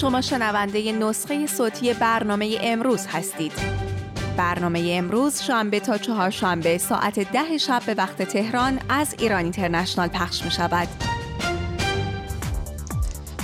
شما 0.00 0.20
شنونده 0.20 0.92
نسخه 0.92 1.46
صوتی 1.46 1.94
برنامه 1.94 2.58
امروز 2.62 3.06
هستید. 3.06 3.52
برنامه 4.36 4.94
امروز 4.98 5.42
شنبه 5.42 5.80
تا 5.80 5.98
چهارشنبه 5.98 6.78
ساعت 6.78 7.32
ده 7.32 7.58
شب 7.58 7.82
به 7.86 7.94
وقت 7.94 8.22
تهران 8.22 8.80
از 8.88 9.14
ایران 9.18 9.42
اینترنشنال 9.42 10.08
پخش 10.08 10.44
می 10.44 10.50
شود. 10.50 11.17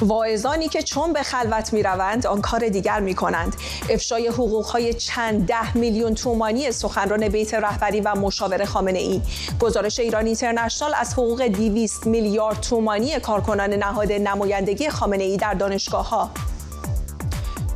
واعظانی 0.00 0.68
که 0.68 0.82
چون 0.82 1.12
به 1.12 1.22
خلوت 1.22 1.72
می 1.72 1.82
روند 1.82 2.26
آن 2.26 2.40
کار 2.40 2.68
دیگر 2.68 3.00
می 3.00 3.14
کنند 3.14 3.56
افشای 3.90 4.28
حقوق 4.28 4.66
های 4.66 4.94
چند 4.94 5.46
ده 5.46 5.76
میلیون 5.76 6.14
تومانی 6.14 6.72
سخنران 6.72 7.28
بیت 7.28 7.54
رهبری 7.54 8.00
و 8.00 8.14
مشاور 8.14 8.64
خامنه 8.64 8.98
ای 8.98 9.22
گزارش 9.60 10.00
ایران 10.00 10.26
اینترنشنال 10.26 10.92
از 10.96 11.12
حقوق 11.12 11.42
200 11.42 12.06
میلیارد 12.06 12.60
تومانی 12.60 13.20
کارکنان 13.20 13.70
نهاد 13.70 14.12
نمایندگی 14.12 14.90
خامنه 14.90 15.24
ای 15.24 15.36
در 15.36 15.54
دانشگاه 15.54 16.08
ها 16.08 16.30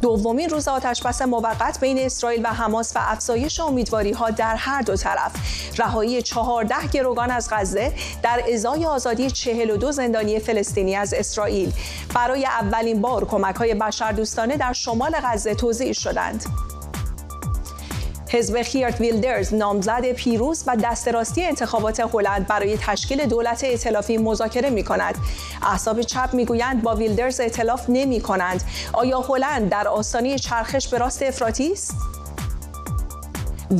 دومین 0.02 0.51
روز 0.51 0.69
آتشبس 0.69 1.23
موقت 1.23 1.80
بین 1.80 1.98
اسرائیل 1.98 2.41
و 2.45 2.48
حماس 2.48 2.97
و 2.97 2.98
افزایش 3.02 3.61
امیدواری 3.61 4.12
ها 4.12 4.30
در 4.30 4.57
هر 4.57 4.83
دو 4.83 4.97
طرف. 4.97 5.33
رهایی 5.79 6.23
14 6.23 6.74
گروگان 6.93 7.30
از 7.30 7.48
غزه 7.52 7.93
در 8.23 8.43
ازای 8.52 8.87
آزادی 8.87 9.30
42 9.30 9.93
زندانی 9.93 10.38
فلسطینی 10.38 10.97
از 10.97 11.15
اسرائیل. 11.15 11.73
برای 12.15 12.47
اولین 12.47 13.01
بار 13.01 13.24
کمک 13.24 13.57
های 13.57 13.74
بشردوستانه 13.74 14.57
در 14.57 14.73
شمال 14.73 15.16
غزه 15.23 15.55
توضیح 15.55 15.93
شدند. 15.93 16.45
حزب 18.30 18.62
خیرت 18.62 19.00
ویلدرز 19.00 19.55
نامزد 19.55 20.12
پیروز 20.12 20.64
و 20.66 20.77
دست 20.77 21.09
راستی 21.09 21.45
انتخابات 21.45 22.00
هلند 22.00 22.46
برای 22.46 22.78
تشکیل 22.78 23.27
دولت 23.27 23.64
ائتلافی 23.64 24.18
مذاکره 24.18 24.70
می 24.70 24.84
کند. 24.84 25.14
احزاب 25.62 26.02
چپ 26.02 26.30
می‌گویند 26.32 26.82
با 26.82 26.95
ویلدرز 26.95 27.41
ائتلاف 27.41 27.84
نمی 27.88 28.20
کنند. 28.20 28.64
آیا 28.92 29.20
هلند 29.20 29.68
در 29.68 29.88
آستانه 29.88 30.38
چرخش 30.38 30.88
به 30.88 30.98
راست 30.98 31.23
افراطی 31.23 31.73
است؟ 31.73 31.95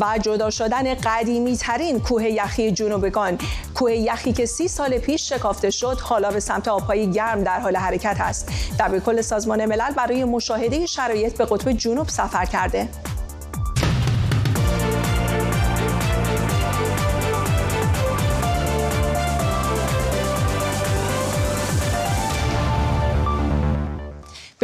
و 0.01 0.19
جدا 0.23 0.51
شدن 0.51 0.95
قدیمی 0.95 1.57
ترین 1.57 2.01
کوه 2.01 2.25
یخی 2.25 2.71
جنوبگان 2.71 3.39
کوه 3.75 3.93
یخی 3.93 4.33
که 4.33 4.47
سی 4.47 4.69
سال 4.69 4.99
پیش 4.99 5.29
شکافته 5.29 5.71
شد 5.71 6.01
حالا 6.01 6.31
به 6.31 6.41
سمت 6.41 6.69
آبهای 6.69 7.11
گرم 7.11 7.43
در 7.43 7.61
حال 7.61 7.77
حرکت 7.77 8.17
است 8.21 8.49
در 8.79 8.99
کل 8.99 9.21
سازمان 9.21 9.67
ملل 9.67 9.91
برای 9.91 10.25
مشاهده 10.25 10.87
شرایط 10.87 11.37
به 11.37 11.45
قطب 11.45 11.73
جنوب 11.73 12.09
سفر 12.09 12.45
کرده 12.45 12.89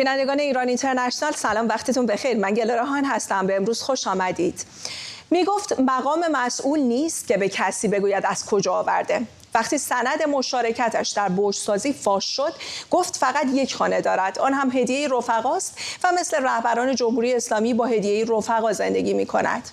بینندگان 0.04 0.40
ایران 0.40 0.68
اینترنشنال 0.68 1.32
سلام 1.32 1.68
وقتتون 1.68 2.06
بخیر. 2.06 2.36
من 2.36 2.54
گل 2.54 2.70
راهان 2.70 3.04
هستم. 3.04 3.46
به 3.46 3.56
امروز 3.56 3.82
خوش 3.82 4.06
آمدید. 4.06 4.64
می 5.30 5.44
گفت 5.44 5.80
مقام 5.80 6.24
مسئول 6.32 6.80
نیست 6.80 7.28
که 7.28 7.36
به 7.36 7.48
کسی 7.48 7.88
بگوید 7.88 8.26
از 8.26 8.46
کجا 8.46 8.74
آورده. 8.74 9.22
وقتی 9.54 9.78
سند 9.78 10.22
مشارکتش 10.28 11.08
در 11.08 11.30
سازی 11.52 11.92
فاش 11.92 12.36
شد 12.36 12.52
گفت 12.90 13.16
فقط 13.16 13.46
یک 13.52 13.74
خانه 13.74 14.00
دارد. 14.00 14.38
آن 14.38 14.52
هم 14.52 14.70
هدیه 14.70 15.08
رفقاست 15.08 15.78
و 16.04 16.12
مثل 16.18 16.44
رهبران 16.44 16.94
جمهوری 16.94 17.34
اسلامی 17.34 17.74
با 17.74 17.86
هدیه 17.86 18.24
رفقا 18.28 18.72
زندگی 18.72 19.14
می 19.14 19.26
کند 19.26 19.68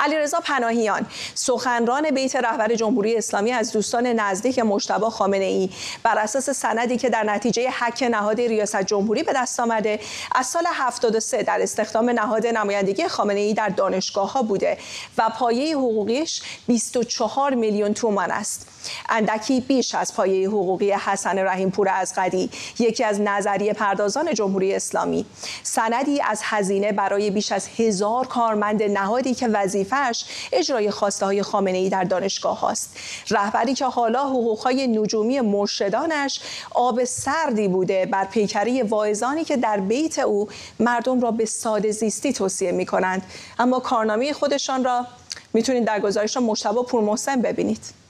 علیرضا 0.00 0.40
پناهیان 0.40 1.06
سخنران 1.34 2.10
بیت 2.10 2.36
رهبر 2.36 2.74
جمهوری 2.74 3.16
اسلامی 3.16 3.52
از 3.52 3.72
دوستان 3.72 4.06
نزدیک 4.06 4.58
مجتبی 4.58 5.10
خامنه 5.10 5.44
ای 5.44 5.70
بر 6.02 6.18
اساس 6.18 6.50
سندی 6.50 6.96
که 6.96 7.10
در 7.10 7.22
نتیجه 7.22 7.70
حک 7.70 8.02
نهاد 8.02 8.40
ریاست 8.40 8.82
جمهوری 8.82 9.22
به 9.22 9.32
دست 9.32 9.60
آمده 9.60 10.00
از 10.34 10.46
سال 10.46 10.64
73 10.72 11.42
در 11.42 11.62
استخدام 11.62 12.10
نهاد 12.10 12.46
نمایندگی 12.46 13.08
خامنه 13.08 13.40
ای 13.40 13.54
در 13.54 13.68
دانشگاه 13.68 14.32
ها 14.32 14.42
بوده 14.42 14.78
و 15.18 15.30
پایه 15.38 15.76
حقوقیش 15.76 16.42
24 16.66 17.54
میلیون 17.54 17.94
تومان 17.94 18.30
است. 18.30 18.69
اندکی 19.08 19.60
بیش 19.60 19.94
از 19.94 20.14
پایه 20.14 20.48
حقوقی 20.48 20.92
حسن 20.92 21.38
رحیم 21.38 21.70
پور 21.70 21.88
از 21.88 22.12
قدی 22.16 22.50
یکی 22.78 23.04
از 23.04 23.20
نظریه 23.20 23.72
پردازان 23.72 24.34
جمهوری 24.34 24.74
اسلامی. 24.74 25.26
سندی 25.62 26.20
از 26.20 26.40
هزینه 26.42 26.92
برای 26.92 27.30
بیش 27.30 27.52
از 27.52 27.68
هزار 27.78 28.26
کارمند 28.26 28.82
نهادی 28.82 29.34
که 29.34 29.48
وظیفش 29.48 30.24
اجرای 30.52 30.90
خواسته 30.90 31.26
های 31.26 31.42
خامنه 31.42 31.78
ای 31.78 31.88
در 31.88 32.04
دانشگاه 32.04 32.60
هاست. 32.60 32.96
رهبری 33.30 33.74
که 33.74 33.84
حالا 33.84 34.28
حقوق 34.28 34.58
های 34.58 34.86
نجومی 34.86 35.40
مرشدانش 35.40 36.40
آب 36.70 37.04
سردی 37.04 37.68
بوده 37.68 38.06
بر 38.06 38.24
پیکری 38.24 38.82
واعظانی 38.82 39.44
که 39.44 39.56
در 39.56 39.80
بیت 39.80 40.18
او 40.18 40.48
مردم 40.80 41.20
را 41.20 41.30
به 41.30 41.44
ساده 41.44 41.90
زیستی 41.90 42.32
توصیه 42.32 42.72
می 42.72 42.86
کنند 42.86 43.22
اما 43.58 43.80
کارنامه 43.80 44.32
خودشان 44.32 44.84
را 44.84 45.06
می‌تونید 45.52 45.84
در 45.84 46.00
گزارش 46.00 46.36
مشتبه 46.36 46.82
پورمحسن 46.82 47.42
ببینید. 47.42 48.00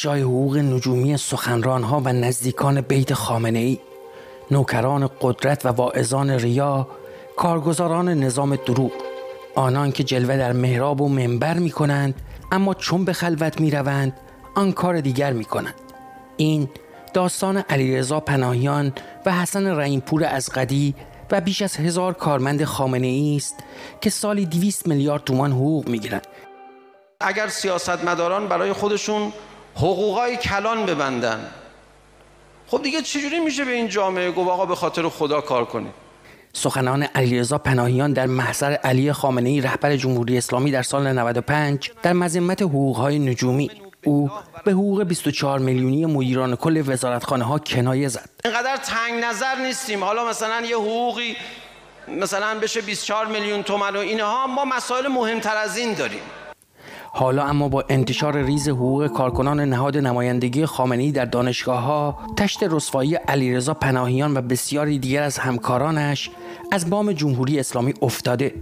افشای 0.00 0.22
حقوق 0.22 0.56
نجومی 0.56 1.16
ها 1.64 2.02
و 2.04 2.12
نزدیکان 2.12 2.80
بیت 2.80 3.14
خامنه 3.14 3.58
ای 3.58 3.78
نوکران 4.50 5.10
قدرت 5.20 5.66
و 5.66 5.68
واعظان 5.68 6.30
ریا 6.30 6.88
کارگزاران 7.36 8.08
نظام 8.08 8.56
دروغ 8.56 8.92
آنان 9.54 9.92
که 9.92 10.04
جلوه 10.04 10.36
در 10.36 10.52
محراب 10.52 11.00
و 11.00 11.08
منبر 11.08 11.54
می 11.54 11.70
کنند 11.70 12.14
اما 12.52 12.74
چون 12.74 13.04
به 13.04 13.12
خلوت 13.12 13.60
می 13.60 13.70
روند 13.70 14.12
آن 14.54 14.72
کار 14.72 15.00
دیگر 15.00 15.32
می 15.32 15.44
کنند 15.44 15.74
این 16.36 16.68
داستان 17.14 17.56
علیرضا 17.56 18.20
پناهیان 18.20 18.92
و 19.26 19.32
حسن 19.32 19.66
رحیمپور 19.66 20.24
از 20.24 20.48
قدی 20.48 20.94
و 21.30 21.40
بیش 21.40 21.62
از 21.62 21.76
هزار 21.76 22.14
کارمند 22.14 22.64
خامنه 22.64 23.06
ای 23.06 23.36
است 23.36 23.56
که 24.00 24.10
سالی 24.10 24.46
200 24.46 24.86
میلیارد 24.86 25.24
تومان 25.24 25.52
حقوق 25.52 25.88
می 25.88 25.98
گیرند 25.98 26.26
اگر 27.20 27.48
سیاستمداران 27.48 28.48
برای 28.48 28.72
خودشون 28.72 29.32
حقوقای 29.76 30.36
کلان 30.36 30.86
ببندن. 30.86 31.46
خب 32.66 32.82
دیگه 32.82 33.02
چجوری 33.02 33.40
میشه 33.40 33.64
به 33.64 33.70
این 33.70 33.88
جامعه 33.88 34.30
گفت 34.30 34.50
آقا 34.50 34.66
به 34.66 34.74
خاطر 34.74 35.08
خدا 35.08 35.40
کار 35.40 35.64
کنید؟ 35.64 35.92
سخنان 36.52 37.02
علیرضا 37.02 37.58
پناهیان 37.58 38.12
در 38.12 38.26
محضر 38.26 38.72
علی 38.72 39.12
خامنه 39.12 39.48
ای 39.48 39.60
رهبر 39.60 39.96
جمهوری 39.96 40.38
اسلامی 40.38 40.70
در 40.70 40.82
سال 40.82 41.12
95 41.12 41.90
در 42.02 42.12
مذمت 42.12 42.62
حقوقهای 42.62 43.18
نجومی. 43.18 43.70
او 44.04 44.30
به 44.64 44.72
حقوق 44.72 45.02
24 45.02 45.58
میلیونی 45.58 46.06
مدیران 46.06 46.56
کل 46.56 46.82
وزارتخانه 46.86 47.44
ها 47.44 47.58
کنایه 47.58 48.08
زد. 48.08 48.30
اینقدر 48.44 48.76
تنگ 48.76 49.24
نظر 49.24 49.54
نیستیم. 49.54 50.04
حالا 50.04 50.28
مثلا 50.28 50.60
یه 50.66 50.76
حقوقی 50.76 51.36
مثلا 52.08 52.58
بشه 52.58 52.80
24 52.80 53.26
میلیون 53.26 53.62
تومن 53.62 53.96
و 53.96 53.98
اینها 53.98 54.46
ما 54.46 54.64
مسائل 54.64 55.08
مهمتر 55.08 55.56
از 55.56 55.76
این 55.76 55.94
داریم. 55.94 56.22
حالا 57.12 57.44
اما 57.44 57.68
با 57.68 57.84
انتشار 57.88 58.42
ریز 58.42 58.68
حقوق 58.68 59.06
کارکنان 59.06 59.60
نهاد 59.60 59.96
نمایندگی 59.96 60.66
خامنه‌ای 60.66 61.12
در 61.12 61.24
دانشگاه 61.24 61.82
ها 61.82 62.18
تشت 62.36 62.62
رسوایی 62.62 63.14
علیرضا 63.14 63.74
پناهیان 63.74 64.36
و 64.36 64.40
بسیاری 64.40 64.98
دیگر 64.98 65.22
از 65.22 65.38
همکارانش 65.38 66.30
از 66.72 66.90
بام 66.90 67.12
جمهوری 67.12 67.60
اسلامی 67.60 67.94
افتاده. 68.02 68.54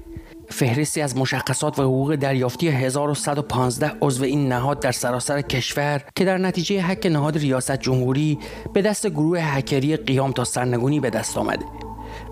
فهرستی 0.51 1.01
از 1.01 1.17
مشخصات 1.17 1.79
و 1.79 1.83
حقوق 1.83 2.15
دریافتی 2.15 2.69
1115 2.69 3.93
عضو 4.03 4.25
این 4.25 4.49
نهاد 4.49 4.81
در 4.81 4.93
سراسر 4.93 5.41
کشور 5.41 6.03
که 6.15 6.25
در 6.25 6.39
نتیجه 6.39 6.83
حک 6.83 7.07
نهاد 7.07 7.39
ریاست 7.39 7.77
جمهوری 7.77 8.39
به 8.73 8.83
دست 8.83 9.07
گروه 9.07 9.39
هکری 9.41 9.97
قیام 9.97 10.33
تا 10.33 10.45
سرنگونی 10.45 11.01
به 11.01 11.11
دست 11.11 11.39
آمده. 11.39 11.65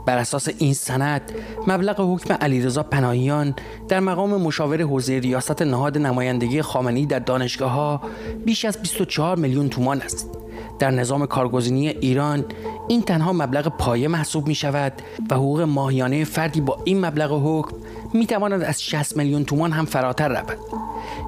بر 0.07 0.19
اساس 0.19 0.49
این 0.59 0.75
سند 0.75 1.33
مبلغ 1.67 2.01
حکم 2.01 2.35
علیرضا 2.35 2.83
پناهیان 2.83 3.55
در 3.89 4.01
مقام 4.01 4.43
مشاور 4.43 4.83
حوزه 4.83 5.19
ریاست 5.19 5.63
نهاد 5.63 5.99
نمایندگی 5.99 6.63
خامنه‌ای 6.63 7.07
در 7.07 7.19
دانشگاه 7.19 7.71
ها 7.71 8.01
بیش 8.45 8.65
از 8.65 8.79
24 8.79 9.39
میلیون 9.39 9.69
تومان 9.69 10.03
است. 10.03 10.31
در 10.79 10.91
نظام 10.91 11.27
کارگزینی 11.27 11.89
ایران 11.89 12.45
این 12.89 13.03
تنها 13.03 13.33
مبلغ 13.33 13.69
پایه 13.69 14.09
محسوب 14.09 14.47
می 14.47 14.55
شود 14.55 14.93
و 15.31 15.35
حقوق 15.35 15.61
ماهیانه 15.61 16.25
فردی 16.25 16.61
با 16.61 16.79
این 16.85 17.07
مبلغ 17.07 17.41
حکم 17.45 17.77
می 18.17 18.27
تواند 18.27 18.63
از 18.63 18.83
60 18.83 19.17
میلیون 19.17 19.45
تومان 19.45 19.73
هم 19.73 19.85
فراتر 19.85 20.29
رود. 20.29 20.59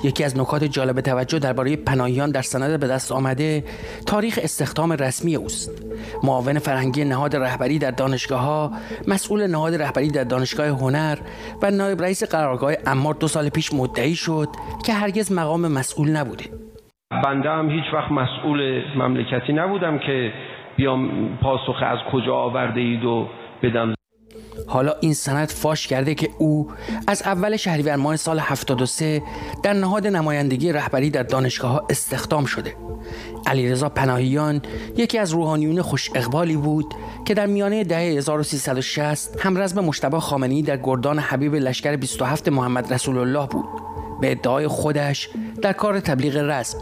یکی 0.05 0.25
از 0.25 0.39
نکات 0.39 0.65
جالب 0.65 1.01
توجه 1.01 1.39
درباره 1.39 1.77
پناهیان 1.77 2.31
در 2.31 2.43
سند 2.43 2.81
به 2.81 2.87
دست 2.87 3.13
آمده 3.13 3.65
تاریخ 4.07 4.39
استخدام 4.43 4.93
رسمی 4.93 5.37
اوست. 5.37 5.83
معاون 6.23 6.59
فرهنگی 6.59 7.05
نهاد 7.05 7.37
رهبری 7.37 7.79
در 7.79 7.91
دانشگاه 7.91 8.41
ها 8.41 8.73
مسئول 9.09 9.47
نهاد 9.47 9.75
رهبری 9.83 10.11
در 10.11 10.25
دانشگاه 10.25 10.67
هنر 10.67 11.19
و 11.63 11.71
نایب 11.71 12.03
رئیس 12.03 12.25
قرارگاه 12.25 12.73
امار 12.87 13.15
دو 13.15 13.29
سال 13.29 13.49
پیش 13.49 13.73
مدعی 13.73 14.15
شد 14.15 14.49
که 14.87 14.93
هرگز 14.93 15.33
مقام 15.33 15.73
مسئول 15.73 16.11
نبوده. 16.11 16.45
بنده 17.25 17.51
هم 17.51 17.71
هیچ 17.71 17.85
وقت 17.93 18.13
مسئول 18.13 18.83
مملکتی 18.97 19.53
نبودم 19.53 19.99
که 19.99 20.33
بیام 20.77 21.29
پاسخ 21.43 21.83
از 21.83 21.99
کجا 22.13 22.35
آورده 22.35 22.81
اید 22.81 23.05
و 23.05 23.29
بدم 23.63 23.98
حالا 24.67 24.95
این 25.01 25.15
سند 25.15 25.49
فاش 25.49 25.87
کرده 25.87 26.15
که 26.15 26.31
او 26.39 26.69
از 27.07 27.23
اول 27.23 27.57
شهریور 27.57 27.97
ماه 27.97 28.17
سال 28.17 28.39
73 28.39 29.23
در 29.63 29.73
نهاد 29.73 30.07
نمایندگی 30.07 30.73
رهبری 30.73 31.11
در 31.11 31.23
دانشگاه 31.23 31.71
ها 31.71 31.87
استخدام 31.91 32.45
شده. 32.45 32.75
علیرضا 33.47 33.89
پناهیان 33.89 34.63
یکی 34.97 35.19
از 35.19 35.31
روحانیون 35.31 35.83
خوش 35.83 36.11
اقبالی 36.15 36.57
بود 36.57 36.95
که 37.25 37.35
در 37.35 37.47
میانه 37.47 37.85
دهه 37.85 38.01
1360 38.01 39.47
همرزم 39.47 39.85
مشتبه 39.85 40.21
خامنی 40.21 40.63
در 40.63 40.77
گردان 40.77 41.19
حبیب 41.19 41.55
لشکر 41.55 41.97
27 41.97 42.49
محمد 42.49 42.93
رسول 42.93 43.19
الله 43.19 43.47
بود. 43.47 43.69
به 44.21 44.31
ادعای 44.31 44.69
خودش 44.69 45.29
در 45.63 45.73
کار 45.73 46.01
تبلیغ 46.01 46.37
رزم 46.37 46.79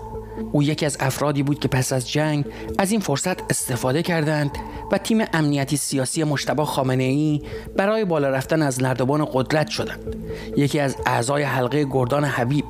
او 0.53 0.63
یکی 0.63 0.87
از 0.87 0.97
افرادی 1.01 1.43
بود 1.43 1.61
که 1.61 1.69
پس 1.69 1.93
از 1.93 2.11
جنگ 2.11 2.45
از 2.79 2.91
این 2.91 3.01
فرصت 3.01 3.51
استفاده 3.51 4.03
کردند 4.03 4.51
و 4.93 4.99
تیم 4.99 5.25
امنیتی 5.33 5.77
سیاسی 5.77 6.25
مشتبه 6.25 6.65
خامنه 6.65 7.03
ای 7.03 7.43
برای 7.77 8.05
بالا 8.05 8.31
رفتن 8.31 8.63
از 8.63 8.83
نردبان 8.83 9.29
قدرت 9.33 9.69
شدند. 9.69 10.17
یکی 10.57 10.81
از 10.81 10.97
اعضای 11.07 11.43
حلقه 11.43 11.85
گردان 11.85 12.25
حبیب 12.25 12.65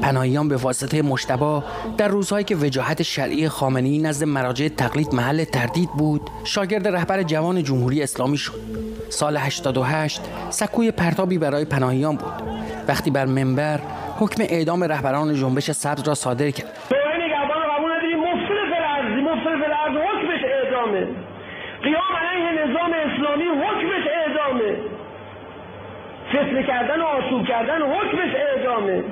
پناهیان 0.00 0.48
به 0.48 0.56
واسطه 0.56 1.02
مشتبا 1.02 1.64
در 1.96 2.08
روزهایی 2.08 2.44
که 2.44 2.56
وجاهت 2.56 3.02
شرعی 3.02 3.48
خامنی 3.48 3.98
نزد 3.98 4.24
مراجع 4.24 4.68
تقلید 4.68 5.14
محل 5.14 5.44
تردید 5.44 5.90
بود 5.90 6.30
شاگرد 6.44 6.88
رهبر 6.88 7.22
جوان 7.22 7.62
جمهوری 7.62 8.02
اسلامی 8.02 8.36
شد. 8.36 8.60
سال 9.08 9.36
88 9.36 10.20
سکوی 10.50 10.90
پرتابی 10.90 11.38
برای 11.38 11.64
پناهیان 11.64 12.16
بود. 12.16 12.32
وقتی 12.88 13.10
بر 13.10 13.26
منبر 13.26 13.80
حکم 14.18 14.42
اعدام 14.42 14.84
رهبران 14.84 15.34
جنبش 15.34 15.70
سبز 15.70 16.08
را 16.08 16.14
صادر 16.14 16.50
کرد 16.50 16.72
قیام 21.82 22.16
علیه 22.16 22.64
نظام 22.64 22.92
اسلامی 22.92 23.44
حکمش 23.44 24.04
اعدامه 24.20 24.76
فتنه 26.36 26.66
کردن 26.66 27.00
و 27.00 27.04
آسوب 27.04 27.46
کردن 27.48 27.82
حکمش 27.82 28.34
اعدامه. 28.36 29.04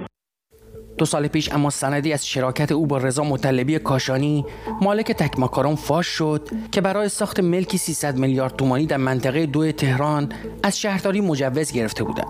دو 0.99 1.05
سال 1.05 1.29
پیش 1.29 1.53
اما 1.53 1.71
سندی 1.71 2.13
از 2.13 2.29
شراکت 2.29 2.73
او 2.73 2.87
با 2.87 2.99
رضا 2.99 3.25
مطلبی 3.25 3.79
کاشانی 3.79 4.45
مالک 4.83 5.13
تکماکارون 5.13 5.75
فاش 5.75 6.07
شد 6.07 6.49
که 6.73 6.81
برای 6.81 7.09
ساخت 7.09 7.41
ملکی 7.41 7.79
300 7.79 8.19
میلیارد 8.19 8.57
تومانی 8.57 8.87
در 8.87 8.97
منطقه 8.97 9.47
دو 9.47 9.73
تهران 9.73 10.29
از 10.65 10.81
شهرداری 10.81 11.21
مجوز 11.21 11.73
گرفته 11.73 12.05
بودند. 12.05 12.29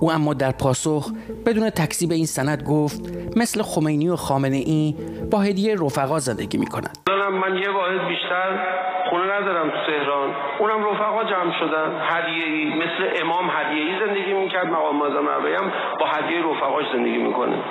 او 0.00 0.12
اما 0.12 0.34
در 0.34 0.50
پاسخ 0.50 1.10
بدون 1.46 1.70
تکذیب 1.70 2.10
این 2.12 2.26
سند 2.26 2.62
گفت 2.62 3.00
مثل 3.36 3.62
خمینی 3.62 4.08
و 4.08 4.16
خامنه 4.16 4.56
ای 4.56 4.94
با 5.30 5.38
هدیه 5.38 5.74
رفقا 5.74 6.18
زندگی 6.18 6.58
می 6.58 6.66
کند 6.66 6.98
من 7.30 7.56
یه 7.56 7.70
واحد 7.70 8.08
بیشتر 8.08 8.50
خونه 9.10 9.24
ندارم 9.24 9.70
تو 9.70 9.76
تهران. 9.86 10.30
اونم 10.60 10.84
رفقا 10.84 11.24
جمع 11.24 11.52
شدن 11.60 11.88
هدیه 12.10 12.44
ای 12.44 12.64
مثل 12.82 13.22
امام 13.22 13.46
هدیه 13.56 13.89
می‌کرد 14.64 14.72
مقام 14.72 14.96
معظم 14.96 15.70
با 16.00 16.06
هدیه 16.06 16.38
رفقاش 16.38 16.84
زندگی 16.92 17.18
می‌کنه. 17.18 17.64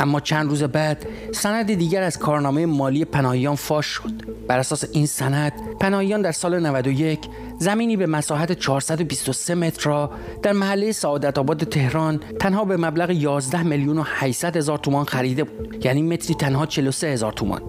اما 0.00 0.20
چند 0.20 0.48
روز 0.48 0.62
بعد 0.62 1.06
سند 1.32 1.74
دیگر 1.74 2.02
از 2.02 2.18
کارنامه 2.18 2.66
مالی 2.66 3.04
پناهیان 3.04 3.54
فاش 3.54 3.86
شد. 3.86 4.12
بر 4.48 4.58
اساس 4.58 4.84
این 4.92 5.06
سند 5.06 5.52
پناهیان 5.80 6.22
در 6.22 6.32
سال 6.32 6.58
91 6.58 7.18
زمینی 7.58 7.96
به 7.96 8.06
مساحت 8.06 8.52
423 8.52 9.54
متر 9.54 9.90
را 9.90 10.10
در 10.42 10.52
محله 10.52 10.92
سعادت 10.92 11.38
آباد 11.38 11.64
تهران 11.64 12.20
تنها 12.40 12.64
به 12.64 12.76
مبلغ 12.76 13.10
11 13.10 13.62
میلیون 13.62 13.98
و 13.98 14.02
800 14.06 14.56
هزار 14.56 14.78
تومان 14.78 15.04
خریده 15.04 15.44
بود 15.44 15.84
یعنی 15.84 16.02
متری 16.02 16.34
تنها 16.34 16.66
43 16.66 17.06
هزار 17.06 17.32
تومان. 17.32 17.62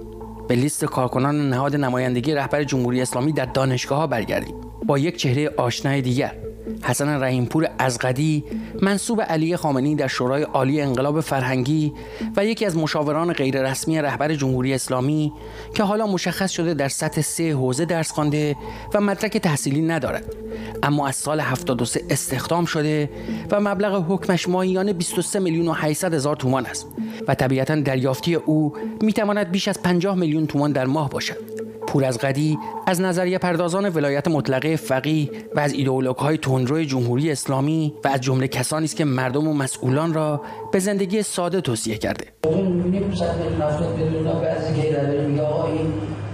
به 0.48 0.56
لیست 0.56 0.86
کارکنان 0.86 1.50
نهاد 1.50 1.76
نمایندگی 1.76 2.34
رهبر 2.34 2.64
جمهوری 2.64 3.02
اسلامی 3.02 3.32
در 3.32 3.46
دانشگاه 3.46 4.00
ها 4.00 4.08
برگردیم. 4.08 4.56
با 4.86 4.98
یک 4.98 5.18
چهره 5.18 5.54
آشنای 5.58 6.02
دیگر 6.02 6.47
حسن 6.84 7.24
رحیمپور 7.24 7.70
ازقدی 7.80 8.44
منصوب 8.82 9.22
علی 9.22 9.56
خامنی 9.56 9.96
در 9.96 10.08
شورای 10.08 10.44
عالی 10.44 10.82
انقلاب 10.82 11.22
فرهنگی 11.22 11.94
و 12.38 12.46
یکی 12.46 12.66
از 12.66 12.78
مشاوران 12.78 13.34
غیررسمی 13.34 14.02
رهبر 14.02 14.34
جمهوری 14.34 14.74
اسلامی 14.74 15.34
که 15.74 15.84
حالا 15.84 16.08
مشخص 16.08 16.52
شده 16.52 16.74
در 16.74 16.88
سطح 16.88 17.22
سه 17.22 17.54
حوزه 17.54 17.86
درس 17.86 18.12
خوانده 18.12 18.56
و 18.94 19.02
مدرک 19.02 19.38
تحصیلی 19.38 19.82
ندارد. 19.82 20.36
اما 20.84 21.08
از 21.08 21.16
سال 21.16 21.40
73 21.40 22.02
استخدام 22.10 22.66
شده 22.66 23.10
و 23.52 23.60
مبلغ 23.60 24.06
حکمش 24.08 24.50
ماهیانه 24.50 24.94
23 24.94 25.40
میلیون 25.40 25.68
و 25.68 25.74
800 25.74 26.14
هزار 26.14 26.36
تومان 26.36 26.66
است 26.66 26.88
و 27.28 27.36
طبیعتا 27.36 27.76
دریافتی 27.76 28.36
او 28.36 28.74
می‌تواند 29.02 29.52
بیش 29.52 29.68
از 29.68 29.82
50 29.82 30.16
میلیون 30.16 30.48
تومان 30.48 30.72
در 30.72 30.86
ماه 30.86 31.10
باشد. 31.10 31.57
پور 31.88 32.06
از 32.06 32.18
قدی 32.18 32.58
از 32.88 33.02
نظریه 33.02 33.38
پردازان 33.38 33.90
ولایت 33.90 34.28
مطلقه 34.28 34.76
فقیه 34.76 35.30
و 35.56 35.60
از 35.60 35.74
ایدئولوگ 35.74 36.16
های 36.16 36.38
تندرو 36.38 36.84
جمهوری 36.84 37.32
اسلامی 37.32 37.94
و 38.04 38.08
از 38.08 38.22
جمله 38.22 38.48
کسانی 38.48 38.86
است 38.86 38.96
که 38.96 39.06
مردم 39.06 39.48
و 39.48 39.54
مسئولان 39.54 40.14
را 40.14 40.42
به 40.72 40.80
زندگی 40.80 41.24
ساده 41.24 41.62
توصیه 41.62 41.98
کرده. 41.98 42.26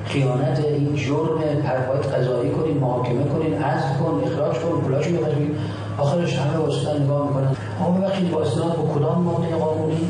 خیانت 0.06 0.60
این 0.60 0.96
جرم 0.96 1.40
پرواید 1.64 2.06
قضایی 2.06 2.52
کنین 2.52 2.78
محاکمه 2.78 3.24
کنین 3.24 3.54
عزل 3.54 4.00
کن 4.00 4.22
اخراج 4.26 4.58
کن 4.58 4.82
پولاشو 4.82 5.18
بخرید 5.18 5.56
آخرش 5.98 6.38
همه 6.38 6.58
واسطا 6.58 6.98
نگاه 6.98 7.28
می‌کنن. 7.28 7.56
اما 7.80 7.98
ببخشید 7.98 8.32
با 8.32 8.40
به 8.40 8.94
کدام 8.96 9.22
ماده 9.24 9.56
قانونی 9.56 10.08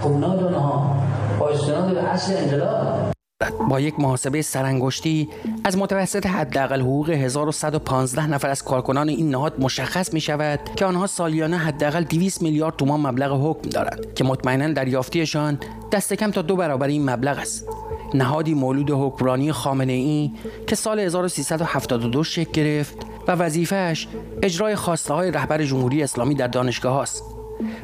خب 0.00 0.10
ها 0.54 0.96
با 1.40 1.48
استناد 1.48 1.94
به 1.94 2.00
اصل 2.00 2.32
انقلاب. 2.36 3.07
با 3.68 3.80
یک 3.80 4.00
محاسبه 4.00 4.42
سرانگشتی 4.42 5.28
از 5.64 5.78
متوسط 5.78 6.26
حداقل 6.26 6.80
حقوق 6.80 7.10
1115 7.10 8.26
نفر 8.26 8.50
از 8.50 8.64
کارکنان 8.64 9.08
این 9.08 9.30
نهاد 9.30 9.60
مشخص 9.60 10.14
می 10.14 10.20
شود 10.20 10.60
که 10.76 10.84
آنها 10.84 11.06
سالیانه 11.06 11.56
حداقل 11.56 12.04
200 12.04 12.42
میلیارد 12.42 12.76
تومان 12.76 13.00
مبلغ 13.00 13.50
حکم 13.50 13.68
دارند 13.68 14.14
که 14.14 14.24
مطمئنا 14.24 14.72
دریافتیشان 14.72 15.58
دست 15.92 16.14
کم 16.14 16.30
تا 16.30 16.42
دو 16.42 16.56
برابر 16.56 16.86
این 16.86 17.10
مبلغ 17.10 17.38
است. 17.38 17.68
نهادی 18.14 18.54
مولود 18.54 18.90
حکمرانی 18.90 19.52
خامنه 19.52 19.92
ای 19.92 20.30
که 20.66 20.76
سال 20.76 21.00
1372 21.00 22.24
شکل 22.24 22.52
گرفت 22.52 22.96
و 23.28 23.32
وظیفهش 23.32 24.08
اجرای 24.42 24.76
خواسته 24.76 25.14
های 25.14 25.30
رهبر 25.30 25.64
جمهوری 25.64 26.02
اسلامی 26.02 26.34
در 26.34 26.46
دانشگاه 26.46 27.00
است 27.00 27.22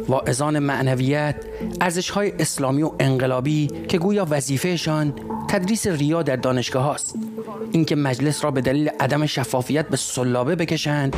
واعظان 0.09 0.59
معنویت 0.59 1.37
ارزش 1.81 2.11
های 2.11 2.33
اسلامی 2.39 2.83
و 2.83 2.91
انقلابی 3.01 3.67
که 3.89 3.99
گویا 3.99 4.27
وظیفهشان 4.31 5.15
تدریس 5.55 5.87
ریا 5.87 6.23
در 6.23 6.37
دانشگاه 6.37 6.85
هاست. 6.85 7.15
اینکه 7.73 7.97
مجلس 7.97 8.45
را 8.45 8.51
به 8.51 8.61
دلیل 8.61 8.89
عدم 9.01 9.27
شفافیت 9.27 9.89
به 9.89 9.97
سلابه 9.97 10.57
بکشند. 10.57 11.17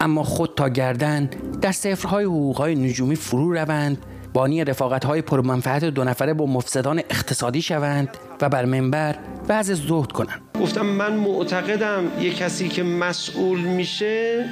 اما 0.00 0.22
خود 0.22 0.54
تا 0.56 0.68
گردن 0.68 1.30
در 1.60 1.72
سفرهای 1.72 2.24
حقوقهای 2.24 2.74
نجومی 2.74 3.16
فرو 3.16 3.52
روند 3.52 3.98
بانی 4.32 4.64
رفاقتهای 4.64 5.22
پرمنفعت 5.22 5.84
دو 5.84 6.04
نفره 6.04 6.34
با 6.34 6.46
مفسدان 6.46 6.98
اقتصادی 6.98 7.62
شوند 7.62 8.08
و 8.40 8.48
بر 8.48 8.64
منبر 8.64 9.18
بعض 9.48 9.70
زهد 9.70 10.12
کنند. 10.12 10.40
گفتم 10.60 10.86
من 10.86 11.12
معتقدم 11.12 12.04
یه 12.20 12.32
کسی 12.34 12.68
که 12.68 12.82
مسئول 12.82 13.60
میشه 13.60 14.44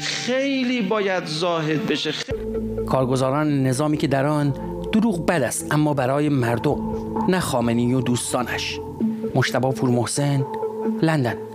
خیلی 0.00 0.82
باید 0.82 1.24
زاهد 1.24 1.86
بشه. 1.86 2.14
کارگزاران 2.86 3.62
نظامی 3.62 3.96
که 3.96 4.06
در 4.06 4.26
آن 4.26 4.54
دروغ 4.92 5.26
بد 5.26 5.42
است 5.42 5.74
اما 5.74 5.94
برای 5.94 6.28
مردم 6.28 6.78
نه 7.28 7.40
خامنی 7.40 7.94
و 7.94 8.00
دوستانش. 8.00 8.80
مشتبه 9.34 9.70
پور 9.70 9.90
محسن 9.90 10.44
لندن. 11.02 11.47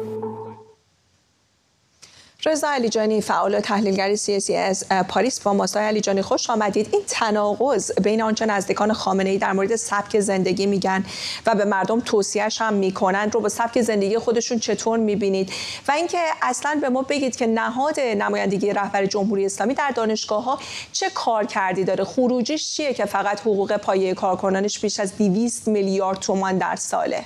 رضا 2.46 2.70
علیجانی 2.70 3.22
فعال 3.22 3.60
تحلیلگر 3.60 4.16
سیاسی 4.16 4.56
از 4.56 4.86
پاریس 5.10 5.40
با 5.40 5.54
ماستای 5.54 5.86
علیجانی 5.86 6.22
خوش 6.22 6.50
آمدید. 6.50 6.90
این 6.92 7.02
تناقض 7.08 7.92
بین 7.92 8.22
آنچه 8.22 8.46
نزدیکان 8.46 8.94
خامنه 8.94 9.30
ای 9.30 9.38
در 9.38 9.54
مورد 9.54 9.76
سبک 9.76 10.20
زندگی 10.20 10.66
میگن 10.66 11.06
و 11.46 11.56
به 11.56 11.66
مردم 11.66 12.00
توصیهش 12.00 12.62
هم 12.62 12.74
می‌کنند 12.74 13.34
رو 13.34 13.42
با 13.42 13.50
سبک 13.50 13.82
زندگی 13.82 14.18
خودشون 14.18 14.60
چطور 14.60 15.00
می‌بینید؟ 15.00 15.52
و 15.88 15.92
اینکه 15.92 16.18
اصلا 16.42 16.78
به 16.82 16.90
ما 16.90 17.02
بگید 17.02 17.36
که 17.36 17.48
نهاد 17.48 18.00
نمایندگی 18.00 18.74
رهبر 18.74 19.06
جمهوری 19.06 19.46
اسلامی 19.46 19.74
در 19.74 19.92
دانشگاه 19.96 20.44
ها 20.44 20.60
چه 20.92 21.10
کار 21.10 21.46
کردی 21.46 21.84
داره؟ 21.84 22.04
خروجیش 22.04 22.76
چیه 22.76 22.94
که 22.94 23.06
فقط 23.06 23.40
حقوق 23.42 23.78
پایه 23.78 24.14
کارکنانش 24.14 24.80
بیش 24.80 25.00
از 25.00 25.18
200 25.18 25.68
میلیارد 25.68 26.20
تومان 26.20 26.58
در 26.58 26.76
ساله؟ 26.76 27.24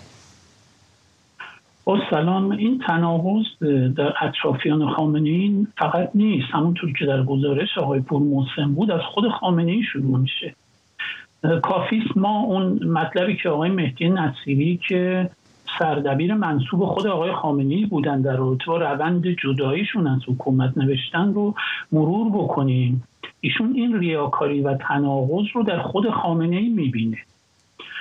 با 1.87 1.99
سلام 2.09 2.51
این 2.51 2.79
تناقض 2.87 3.45
در 3.95 4.13
اطرافیان 4.21 4.89
خامنه 4.89 5.67
فقط 5.77 6.09
نیست. 6.15 6.47
همونطور 6.51 6.93
که 6.99 7.05
در 7.05 7.23
گزارش 7.23 7.77
آقای 7.77 7.99
پور 7.99 8.21
محسن 8.21 8.73
بود 8.73 8.91
از 8.91 9.01
خود 9.01 9.29
خامنه 9.29 9.71
ای 9.71 9.83
شروع 9.83 10.17
میشه. 10.19 10.55
کافیست 11.63 12.17
ما 12.17 12.39
اون 12.39 12.83
مطلبی 12.83 13.35
که 13.35 13.49
آقای 13.49 13.69
مهدی 13.69 14.09
نصیری 14.09 14.79
که 14.87 15.29
سردبیر 15.79 16.33
منصوب 16.33 16.85
خود 16.85 17.07
آقای 17.07 17.31
خامنه 17.31 17.75
ای 17.75 17.85
بودن 17.85 18.21
در 18.21 18.35
رابطه 18.35 18.65
با 18.67 18.77
روند 18.77 19.27
جداییشون 19.27 20.07
از 20.07 20.19
حکومت 20.27 20.77
نوشتن 20.77 21.33
رو 21.33 21.55
مرور 21.91 22.29
بکنیم. 22.29 23.03
ایشون 23.41 23.73
این 23.75 23.99
ریاکاری 23.99 24.61
و 24.61 24.73
تناقض 24.73 25.45
رو 25.53 25.63
در 25.63 25.81
خود 25.81 26.09
خامنه 26.09 26.55
ای 26.55 26.69
می‌بینه. 26.69 27.17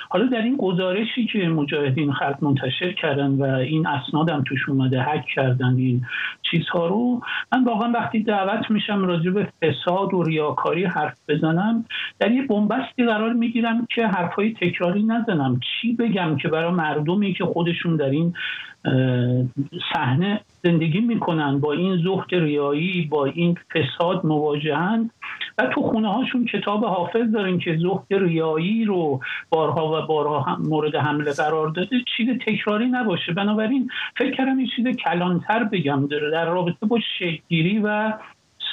حالا 0.08 0.26
در 0.26 0.42
این 0.42 0.56
گزارشی 0.56 1.26
که 1.26 1.38
مجاهدین 1.38 2.12
خلق 2.12 2.38
منتشر 2.42 2.92
کردن 2.92 3.30
و 3.30 3.42
این 3.42 3.86
اسنادم 3.86 4.44
توش 4.46 4.68
اومده 4.68 5.02
حک 5.02 5.26
کردن 5.34 5.76
این 5.76 6.06
چیزها 6.50 6.86
رو. 6.86 7.20
من 7.52 7.64
واقعا 7.64 7.92
وقتی 7.92 8.22
دعوت 8.22 8.70
میشم 8.70 9.04
راجع 9.04 9.30
به 9.30 9.48
فساد 9.62 10.14
و 10.14 10.22
ریاکاری 10.22 10.84
حرف 10.84 11.18
بزنم 11.28 11.84
در 12.18 12.30
یه 12.30 12.46
بنبستی 12.46 13.04
قرار 13.06 13.32
می‌گیرم 13.32 13.86
که 13.90 14.06
حرفای 14.06 14.54
تکراری 14.60 15.02
نزنم. 15.02 15.60
چی 15.60 15.92
بگم 15.92 16.36
که 16.36 16.48
برای 16.48 16.70
مردمی 16.70 17.32
که 17.34 17.44
خودشون 17.44 17.96
در 17.96 18.10
این 18.10 18.34
صحنه 19.94 20.40
زندگی 20.62 21.00
می‌کنن 21.00 21.60
با 21.60 21.72
این 21.72 21.96
زهد 21.96 22.34
ریایی 22.34 23.08
با 23.10 23.24
این 23.24 23.56
فساد 23.74 24.26
مواجهن 24.26 25.10
و 25.58 25.66
تو 25.66 25.82
خونه 25.82 26.12
هاشون 26.12 26.44
کتاب 26.44 26.84
حافظ 26.84 27.32
دارن 27.32 27.58
که 27.58 27.76
زهد 27.76 28.06
ریایی 28.10 28.84
رو 28.84 29.20
بارها 29.50 30.02
و 30.02 30.06
بارها 30.06 30.56
مورد 30.56 30.94
حمله 30.94 31.32
قرار 31.32 31.68
داده 31.68 31.96
چیز 32.16 32.28
تکراری 32.46 32.86
نباشه. 32.86 33.32
بنابراین 33.32 33.88
فکر 34.16 34.30
کردم 34.30 34.58
این 34.58 34.68
چیز 34.76 34.86
کلانتر 34.86 35.64
بگم. 35.64 36.06
داره 36.06 36.30
در 36.36 36.44
رابطه 36.44 36.86
با 36.86 36.98
شکلگیری 37.18 37.78
و 37.78 38.12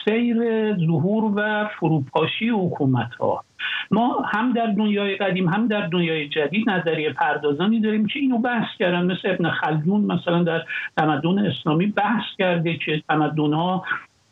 سیر 0.05 0.38
ظهور 0.77 1.32
و 1.36 1.70
فروپاشی 1.79 2.50
حکومت 2.50 3.15
ها 3.15 3.43
ما 3.91 4.22
هم 4.22 4.53
در 4.53 4.65
دنیای 4.65 5.15
قدیم 5.15 5.50
هم 5.50 5.67
در 5.67 5.88
دنیای 5.88 6.29
جدید 6.29 6.70
نظریه 6.70 7.13
پردازانی 7.13 7.79
داریم 7.79 8.08
که 8.08 8.20
اینو 8.20 8.38
بحث 8.38 8.67
کردن 8.79 9.12
مثل 9.12 9.29
ابن 9.29 9.50
خلدون 9.50 10.01
مثلا 10.01 10.43
در 10.43 10.63
تمدن 10.98 11.46
اسلامی 11.46 11.86
بحث 11.86 12.25
کرده 12.38 12.77
که 12.77 13.03
تمدن 13.10 13.53
ها 13.53 13.86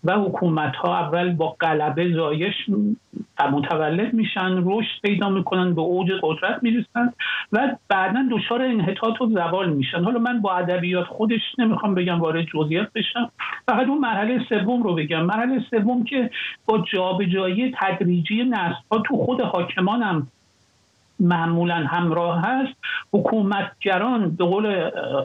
و 0.03 0.13
حکومت 0.13 0.75
ها 0.75 0.98
اول 1.00 1.34
با 1.34 1.55
غلبه 1.62 2.13
زایش 2.13 2.55
متولد 3.51 4.13
میشن 4.13 4.63
رشد 4.65 5.01
پیدا 5.03 5.29
می‌کنن 5.29 5.74
به 5.74 5.81
اوج 5.81 6.12
قدرت 6.22 6.63
می‌رسن 6.63 7.13
و 7.51 7.75
بعدا 7.89 8.27
دچار 8.31 8.62
انحطاط 8.62 9.22
و 9.22 9.27
زوال 9.27 9.70
میشن. 9.74 10.03
حالا 10.03 10.20
من 10.20 10.41
با 10.41 10.53
ادبیات 10.53 11.08
خودش 11.08 11.41
نمی‌خوام 11.58 11.96
بگم 11.96 12.20
وارد 12.20 12.46
جزئیات 12.46 12.88
بشم. 12.96 13.31
فقط 13.67 13.88
اون 13.88 13.98
مرحله 13.98 14.46
سوم 14.50 14.84
رو 14.84 14.96
بگم. 14.96 15.22
مرحله 15.22 15.63
سوم 15.70 16.03
که 16.03 16.29
با 16.65 16.77
جابجایی 16.93 17.72
تدریجی 17.79 18.43
نسل 18.43 18.81
ها 18.91 19.00
تو 19.00 19.17
خود 19.17 19.41
حاکمانم 19.41 20.27
معمولا 21.21 21.75
همراه 21.75 22.41
هست. 22.41 22.73
حکومتگران 23.13 24.35
به 24.35 24.45
قول 24.45 24.65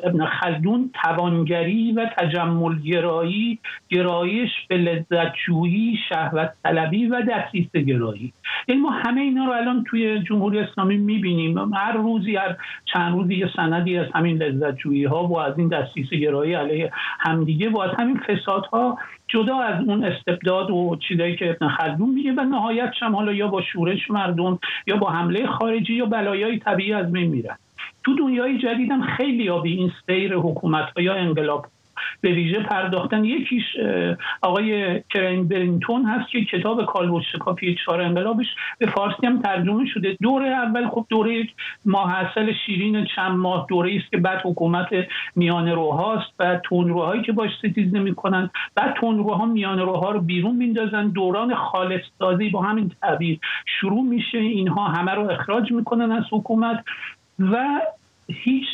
ابن 0.04 0.26
خلدون 0.26 0.90
توانگری 1.04 1.92
و 1.92 2.06
تجمل 2.18 2.78
گرایی 2.78 3.58
گرایش 3.88 4.50
به 4.68 4.76
لذت 4.76 5.32
جویی 5.46 5.98
شهوت 6.08 6.50
طلبی 6.62 7.06
و 7.06 7.22
دستیس 7.22 7.72
گرایی. 7.72 8.32
یعنی 8.68 8.80
ما 8.80 8.90
همه 8.90 9.20
اینا 9.20 9.44
رو 9.44 9.52
الان 9.52 9.84
توی 9.84 10.18
جمهوری 10.18 10.58
اسلامی 10.58 10.96
می‌بینیم. 10.96 11.74
هر 11.74 11.92
روزی 11.92 12.36
هر 12.36 12.56
چند 12.84 13.14
روزی 13.14 13.34
یه 13.34 13.50
سندی 13.56 13.98
از 13.98 14.06
همین 14.14 14.42
لذت 14.42 14.76
جویی 14.76 15.04
ها 15.04 15.26
و 15.26 15.40
از 15.40 15.58
این 15.58 15.68
دستیس 15.68 16.10
گرایی 16.10 16.54
علیه 16.54 16.92
همدیگه 17.18 17.70
و 17.70 17.80
از 17.80 17.90
همین 17.98 18.16
فسادها 18.16 18.98
جدا 19.28 19.58
از 19.58 19.88
اون 19.88 20.04
استبداد 20.04 20.70
و 20.70 20.96
چیزایی 21.08 21.36
که 21.36 21.50
ابن 21.50 21.68
خلدون 21.68 22.10
میگه 22.10 22.32
و 22.32 22.40
نهایت 22.40 22.90
هم 23.00 23.16
حالا 23.16 23.32
یا 23.32 23.48
با 23.48 23.62
شورش 23.62 24.10
مردم 24.10 24.58
یا 24.86 24.96
با 24.96 25.10
حمله 25.10 25.46
خارجی 25.46 25.94
یا 25.94 26.06
بلایای 26.06 26.58
طبیعی 26.58 26.92
از 26.92 27.12
بین 27.12 27.30
میرن. 27.30 27.56
تو 28.04 28.14
دنیای 28.14 28.58
جدیدم 28.58 29.02
خیلی 29.02 29.48
آبی 29.48 29.72
این 29.76 29.92
سیر 30.06 30.34
حکومت 30.34 30.88
یا 30.96 31.14
انقلاب 31.14 31.66
به 32.20 32.32
ویژه 32.32 32.60
پرداختن 32.60 33.24
یکیش 33.24 33.64
آقای 34.42 35.00
کرین 35.00 35.48
برینتون 35.48 36.04
هست 36.04 36.30
که 36.30 36.44
کتاب 36.44 36.84
کالبوت 36.84 37.22
شکافی 37.32 37.76
چهار 37.84 38.00
انقلابش 38.00 38.46
به 38.78 38.86
فارسی 38.86 39.26
هم 39.26 39.42
ترجمه 39.42 39.86
شده. 39.86 40.16
دوره 40.22 40.48
اول 40.48 40.88
خب 40.88 41.06
دوره 41.08 41.48
ماحصل 41.84 42.52
شیرین 42.66 43.04
چند 43.16 43.32
ماه 43.32 43.66
دوره 43.68 43.96
است 43.96 44.10
که 44.10 44.16
بعد 44.16 44.40
حکومت 44.44 44.88
میان 45.36 45.68
روهاست 45.68 46.32
و 46.38 46.60
تندروهایی 46.70 47.22
که 47.22 47.32
باش 47.32 47.50
ستیزه 47.58 47.98
می‌کنن 47.98 48.50
بعد 48.74 48.96
تندروها 49.00 49.46
میان 49.46 49.78
روها 49.78 50.10
رو 50.10 50.20
بیرون 50.20 50.56
میندازن. 50.56 51.08
دوران 51.08 51.54
خالص 51.54 52.02
سازی 52.18 52.48
با 52.48 52.62
همین 52.62 52.92
تعبیر 53.00 53.38
شروع 53.80 54.04
میشه. 54.04 54.38
اینها 54.38 54.84
همه 54.88 55.12
رو 55.12 55.30
اخراج 55.30 55.72
می‌کنن 55.72 56.12
از 56.12 56.24
حکومت 56.30 56.84
و 57.38 57.80
هیچ 58.28 58.66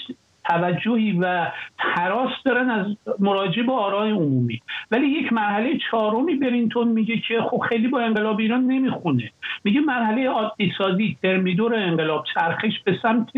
توجهی 0.44 1.12
و 1.12 1.46
حراس 1.76 2.30
دارن 2.44 2.70
از 2.70 2.86
مراجعه 3.18 3.62
به 3.62 3.72
آرای 3.72 4.10
عمومی. 4.10 4.60
ولی 4.90 5.06
یک 5.06 5.32
مرحله 5.32 5.78
چهارمی 5.90 6.34
برینتون 6.34 6.88
میگه 6.88 7.18
که 7.28 7.42
خب 7.50 7.58
خیلی 7.68 7.88
با 7.88 8.00
انقلاب 8.00 8.38
ایران 8.38 8.64
نمی‌خونه. 8.64 9.30
میگه 9.64 9.80
مرحله 9.80 10.28
عادی 10.28 10.72
سازی 10.78 11.16
ترمیدور 11.22 11.74
انقلاب 11.74 12.24
چرخش 12.34 12.80
به 12.84 12.98
سمت 13.02 13.28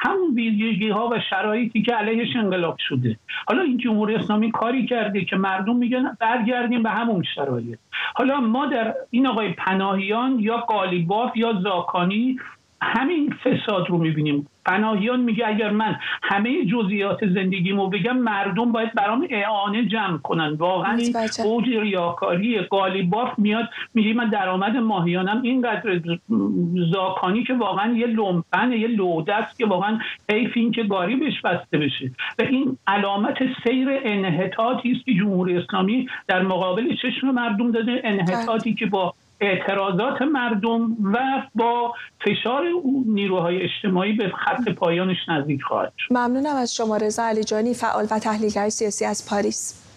همون 0.00 0.34
ویژگی 0.34 0.88
ها 0.88 1.08
و 1.08 1.20
شرایطی 1.30 1.82
که 1.82 1.94
علیهش 1.94 2.36
انقلاب 2.36 2.76
شده. 2.88 3.16
حالا 3.48 3.62
این 3.62 3.78
جمهوری 3.78 4.14
اسلامی 4.14 4.50
کاری 4.50 4.86
کرده 4.86 5.24
که 5.24 5.36
مردم 5.36 5.76
میگن 5.76 6.16
برگردیم 6.20 6.82
به 6.82 6.90
همون 6.90 7.22
شرایط. 7.34 7.78
حالا 8.14 8.40
ما 8.40 8.66
در 8.66 8.94
این 9.10 9.26
آقای 9.26 9.48
پناهیان 9.52 10.38
یا 10.40 10.56
قالیباف 10.56 11.36
یا 11.36 11.52
زاکانی 11.52 12.36
همین 12.82 13.34
فساد 13.44 13.88
رو 13.88 13.98
می‌بینیم. 13.98 14.46
پناهیان 14.68 15.20
میگه 15.20 15.48
اگر 15.48 15.70
من 15.70 15.96
همه 16.22 16.64
جزئیات 16.64 17.26
زندگیمو 17.26 17.88
بگم 17.88 18.16
مردم 18.16 18.72
باید 18.72 18.94
برام 18.94 19.26
اعانه 19.30 19.84
جمع 19.86 20.18
کنن. 20.18 20.54
واقعا 20.54 20.96
این 20.96 21.16
اوج 21.44 21.64
ریاکاری 21.68 22.60
قالیباف 22.60 23.38
میاد 23.38 23.68
میگه 23.94 24.14
من 24.14 24.30
درآمد 24.30 24.76
ماهیانم 24.76 25.42
اینقدر 25.42 26.00
زاکانی 26.92 27.44
که 27.44 27.54
واقعا 27.54 27.92
یه 27.92 28.06
لومپن 28.06 28.72
یه 28.72 28.86
لوده 28.86 29.34
است 29.34 29.58
که 29.58 29.66
واقعا 29.66 29.98
حیف 30.30 30.52
این 30.54 30.72
که 30.72 30.82
گاری 30.82 31.16
بهش 31.16 31.40
بسته 31.40 31.78
بشه. 31.78 32.10
و 32.38 32.42
این 32.42 32.78
علامت 32.86 33.38
سیر 33.64 33.88
انحطاطی 34.04 34.92
است 34.92 35.04
که 35.04 35.14
جمهوری 35.14 35.56
اسلامی 35.56 36.08
در 36.28 36.42
مقابل 36.42 36.96
چشم 37.02 37.30
مردم 37.30 37.70
داده 37.70 38.00
انحطاطی 38.04 38.74
که 38.74 38.86
با 38.86 39.14
اعتراضات 39.40 40.22
مردم 40.22 40.96
و 41.14 41.18
با 41.54 41.94
فشار 42.20 42.64
نیروهای 43.06 43.62
اجتماعی 43.62 44.12
به 44.12 44.28
خط 44.28 44.68
پایانش 44.68 45.16
نزدیک 45.28 45.62
خواهد 45.62 45.92
شد. 45.98 46.12
ممنونم 46.12 46.56
از 46.56 46.74
شما 46.74 46.96
رضا 46.96 47.22
علیجانی 47.22 47.74
فعال 47.74 48.06
و 48.10 48.18
تحلیلگر 48.18 48.68
سیاسی 48.68 49.04
از 49.04 49.28
پاریس. 49.30 49.87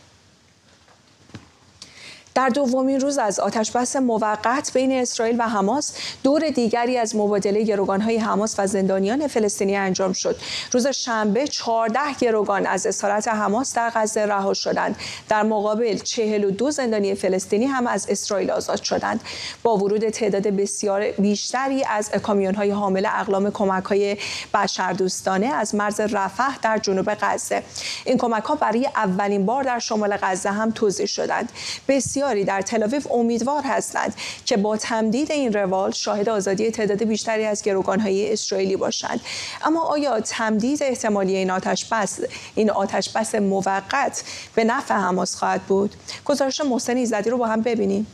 در 2.35 2.49
دومین 2.49 2.99
روز 2.99 3.17
از 3.17 3.39
آتش 3.39 3.71
بس 3.71 3.95
موقت 3.95 4.71
بین 4.73 4.91
اسرائیل 4.91 5.35
و 5.39 5.43
حماس 5.43 5.93
دور 6.23 6.49
دیگری 6.49 6.97
از 6.97 7.15
مبادله 7.15 7.63
گروگانهای 7.63 8.17
حماس 8.17 8.55
و 8.57 8.67
زندانیان 8.67 9.27
فلسطینی 9.27 9.75
انجام 9.75 10.13
شد. 10.13 10.35
روز 10.71 10.87
شنبه 10.87 11.47
14 11.47 11.99
گروگان 12.19 12.65
از 12.65 12.85
اسارت 12.85 13.27
حماس 13.27 13.73
در 13.73 13.91
غزه 13.95 14.25
رها 14.25 14.53
شدند. 14.53 14.95
در 15.29 15.43
مقابل 15.43 15.97
42 15.97 16.71
زندانی 16.71 17.15
فلسطینی 17.15 17.65
هم 17.65 17.87
از 17.87 18.09
اسرائیل 18.09 18.51
آزاد 18.51 18.81
شدند. 18.83 19.21
با 19.63 19.77
ورود 19.77 20.09
تعداد 20.09 20.47
بسیار 20.47 21.11
بیشتری 21.11 21.83
از 21.83 22.09
کامیون‌های 22.09 22.71
حامل 22.71 23.05
اقلام 23.05 23.51
کمک‌های 23.51 24.17
بشردوستانه 24.53 25.47
از 25.47 25.75
مرز 25.75 25.99
رفح 25.99 26.57
در 26.61 26.77
جنوب 26.77 27.13
غزه. 27.21 27.63
این 28.05 28.17
کمک‌ها 28.17 28.55
برای 28.55 28.85
اولین 28.85 29.45
بار 29.45 29.63
در 29.63 29.79
شمال 29.79 30.17
غزه 30.21 30.49
هم 30.49 30.71
توزیع 30.71 31.05
شدند. 31.05 31.51
بسیار 31.87 32.20
بسیاری 32.21 32.43
در 32.43 32.61
تلاویو 32.61 33.01
امیدوار 33.13 33.63
هستند 33.63 34.15
که 34.45 34.57
با 34.57 34.77
تمدید 34.77 35.31
این 35.31 35.53
روال 35.53 35.91
شاهد 35.91 36.29
آزادی 36.29 36.71
تعداد 36.71 37.03
بیشتری 37.03 37.45
از 37.45 37.63
گروگانهای 37.63 38.33
اسرائیلی 38.33 38.75
باشند. 38.75 39.21
اما 39.65 39.81
آیا 39.81 40.19
تمدید 40.19 40.83
احتمالی 40.83 41.35
این 41.35 41.51
آتش 41.51 41.85
بس 41.85 42.19
این 42.55 42.69
آتش 42.71 43.09
بس 43.09 43.35
موقت 43.35 44.23
به 44.55 44.63
نفع 44.63 44.95
حماس 44.95 45.35
خواهد 45.35 45.61
بود؟ 45.61 45.95
گزارش 46.25 46.61
محسن 46.61 46.97
ایزدی 46.97 47.29
رو 47.29 47.37
با 47.37 47.47
هم 47.47 47.61
ببینیم. 47.61 48.07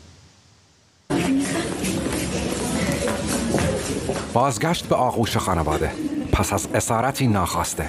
بازگشت 4.33 4.85
به 4.85 4.95
آغوش 4.95 5.37
خانواده. 5.37 5.91
پس 6.31 6.53
از 6.53 6.67
اسارتی 6.73 7.27
ناخواسته. 7.27 7.87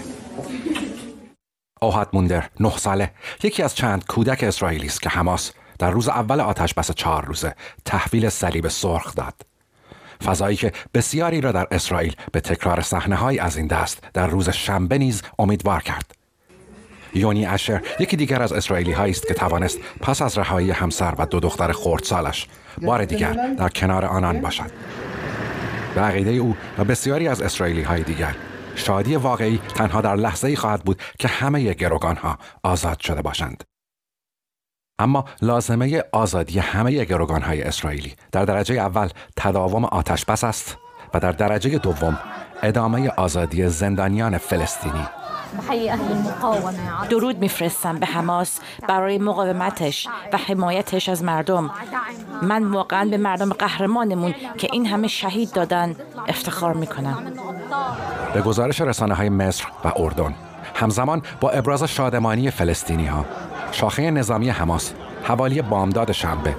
اوهد 1.83 2.09
موندر 2.13 2.45
نه 2.61 2.77
ساله. 2.77 3.11
یکی 3.43 3.63
از 3.63 3.75
چند 3.75 4.07
کودک 4.07 4.45
اسرائیلی 4.45 4.87
است 4.87 5.03
که 5.03 5.09
حماس 5.09 5.53
در 5.79 5.91
روز 5.91 6.09
اول 6.09 6.41
آتش 6.41 6.75
بس 6.75 6.93
چهار 6.93 7.25
روزه 7.25 7.55
تحویل 7.85 8.29
صلیب 8.29 8.69
سرخ 8.69 9.15
داد. 9.15 9.35
فضایی 10.25 10.57
که 10.57 10.73
بسیاری 10.95 11.41
را 11.41 11.53
در 11.53 11.67
اسرائیل 11.71 12.17
به 12.33 12.41
تکرار 12.41 12.81
صحنه 12.81 13.43
از 13.43 13.57
این 13.57 13.67
دست 13.67 14.03
در 14.15 14.27
روز 14.27 14.51
شنبه 14.51 14.99
نیز 14.99 15.23
امیدوار 15.39 15.83
کرد. 15.83 16.15
یونی 17.15 17.47
اشر 17.47 17.83
یکی 18.01 18.17
دیگر 18.17 18.43
از 18.43 18.53
اسرائیلی 18.53 18.93
هایی 18.93 19.13
است 19.13 19.27
که 19.29 19.35
توانست 19.35 19.79
پس 20.01 20.23
از 20.23 20.39
رهایی 20.39 20.71
همسر 20.71 21.15
و 21.19 21.27
دو 21.27 21.41
دختر 21.41 21.73
خردسالش 21.73 22.47
بار 22.83 23.05
دیگر 23.05 23.33
در 23.59 23.69
کنار 23.69 24.05
آنان 24.05 24.41
باشد. 24.41 24.71
به 25.95 26.01
عقیده 26.01 26.31
او 26.31 26.57
و 26.79 26.85
بسیاری 26.85 27.29
از 27.29 27.43
اسرائیلی 27.43 27.83
های 27.83 28.03
دیگر 28.03 28.35
شادی 28.75 29.17
واقعی 29.17 29.61
تنها 29.75 30.01
در 30.01 30.17
لحظه 30.17 30.49
ای 30.49 30.57
خواهد 30.57 30.85
بود 30.85 31.03
که 31.19 31.29
همه 31.29 31.75
گروگان 31.75 32.17
ها 32.17 32.39
آزاد 32.63 33.01
شده 33.01 33.23
باشند. 33.23 33.65
اما 34.99 35.25
لازمه 35.43 36.03
آزادی 36.13 36.59
همه 36.59 37.07
های 37.43 37.63
اسرائیلی. 37.63 38.15
در 38.33 38.45
درجه 38.45 38.75
اول 38.75 39.09
تداوم 39.37 39.85
آتش 39.85 40.25
بس 40.25 40.45
است 40.45 40.77
و 41.15 41.21
در 41.21 41.33
درجه 41.33 41.79
دوم 41.79 42.19
ادامه 42.63 43.09
آزادی 43.09 43.69
زندانیان 43.69 44.39
فلسطینی. 44.39 45.07
درود 47.11 47.39
میفرستم 47.39 47.99
به 47.99 48.07
حماس 48.07 48.61
برای 48.89 49.19
مقاومتش 49.19 50.09
و 50.33 50.37
حمایتش 50.37 51.09
از 51.09 51.25
مردم. 51.25 51.71
من 52.43 52.65
واقعا 52.65 53.09
به 53.11 53.17
مردم 53.17 53.53
قهرمانمون 53.53 54.35
که 54.59 54.69
این 54.73 54.87
همه 54.87 55.09
شهید 55.09 55.53
دادن 55.53 55.97
افتخار 56.29 56.75
می‌کنم. 56.75 57.33
به 58.35 58.43
گزارش 58.43 58.81
رسانه 58.81 59.15
های 59.15 59.29
مصر 59.29 59.65
و 59.85 59.93
اردن 59.97 60.35
همزمان 60.75 61.23
با 61.41 61.51
ابراز 61.51 61.83
شادمانی 61.83 62.51
فلسطینی 62.51 63.07
ها 63.07 63.25
شاخه 63.73 64.11
نظامی 64.11 64.51
حماس 64.51 64.93
حوالی 65.23 65.63
بامداد 65.63 66.13
شنبه. 66.13 66.57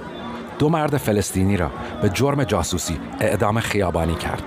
دو 0.58 0.68
مرد 0.68 0.96
فلسطینی 0.96 1.56
را 1.56 1.70
به 2.02 2.08
جرم 2.08 2.44
جاسوسی 2.44 3.00
اعدام 3.20 3.60
خیابانی 3.60 4.14
کرد. 4.14 4.42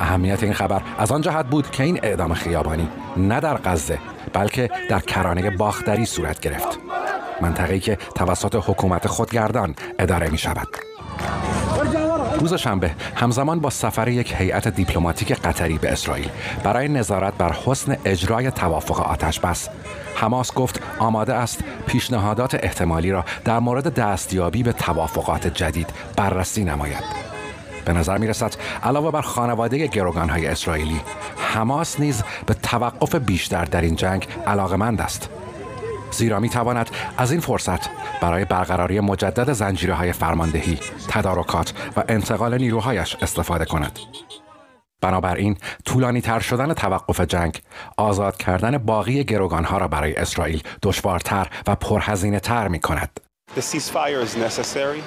اهمیت 0.00 0.42
این 0.42 0.52
خبر 0.52 0.82
از 0.98 1.12
آن 1.12 1.20
جهت 1.20 1.46
بود 1.46 1.70
که 1.70 1.82
این 1.82 2.00
اعدام 2.02 2.34
خیابانی 2.34 2.88
نه 3.16 3.40
در 3.40 3.56
غزه 3.56 3.98
بلکه 4.32 4.70
در 4.90 5.00
کرانه 5.00 5.50
باختری 5.50 6.06
صورت 6.06 6.40
گرفت. 6.40 6.78
منطقه‌ای 7.40 7.80
که 7.80 7.98
توسط 8.14 8.54
حکومت 8.54 9.06
خودگردان 9.06 9.74
اداره 9.98 10.30
می 10.30 10.38
شود 10.38 10.68
روز 12.38 12.54
شنبه 12.54 12.90
همزمان 13.14 13.60
با 13.60 13.70
سفر 13.70 14.08
یک 14.08 14.34
هیئت 14.38 14.68
دیپلماتیک 14.68 15.32
قطری 15.32 15.78
به 15.78 15.92
اسرائیل 15.92 16.28
برای 16.64 16.88
نظارت 16.88 17.34
بر 17.34 17.52
حسن 17.52 17.96
اجرای 18.04 18.50
توافق 18.50 19.00
آتش 19.00 19.40
بس 19.40 19.68
حماس 20.14 20.54
گفت 20.54 20.82
آماده 20.98 21.34
است 21.34 21.64
پیشنهادات 21.86 22.54
احتمالی 22.64 23.10
را 23.10 23.24
در 23.44 23.58
مورد 23.58 23.94
دستیابی 23.94 24.62
به 24.62 24.72
توافقات 24.72 25.46
جدید 25.46 25.90
بررسی 26.16 26.64
نماید. 26.64 27.28
به 27.84 27.92
نظر 27.92 28.18
می 28.18 28.26
رسد 28.26 28.54
علاوه 28.82 29.10
بر 29.10 29.22
خانواده 29.22 29.86
گروگان 29.86 30.28
های 30.28 30.46
اسرائیلی 30.46 31.00
حماس 31.36 32.00
نیز 32.00 32.22
به 32.46 32.54
توقف 32.54 33.14
بیشتر 33.14 33.64
در 33.64 33.80
این 33.80 33.96
جنگ 33.96 34.26
علاقمند 34.46 35.00
است. 35.00 35.30
زیرا 36.18 36.40
می 36.40 36.48
تواند 36.48 36.90
از 37.16 37.32
این 37.32 37.40
فرصت 37.40 37.90
برای 38.22 38.44
برقراری 38.44 39.00
مجدد 39.00 39.52
زنجیره 39.52 39.94
های 39.94 40.12
فرماندهی، 40.12 40.78
تدارکات 41.08 41.72
و 41.96 42.04
انتقال 42.08 42.58
نیروهایش 42.58 43.16
استفاده 43.22 43.64
کند. 43.64 43.98
بنابراین 45.00 45.56
طولانی 45.84 46.20
تر 46.20 46.40
شدن 46.40 46.74
توقف 46.74 47.20
جنگ 47.20 47.60
آزاد 47.96 48.36
کردن 48.36 48.78
باقی 48.78 49.24
گروگان 49.24 49.64
ها 49.64 49.78
را 49.78 49.88
برای 49.88 50.14
اسرائیل 50.14 50.62
دشوارتر 50.82 51.46
و 51.66 51.74
پرهزینه 51.74 52.40
تر 52.40 52.68
می 52.68 52.78
کند. 52.78 53.20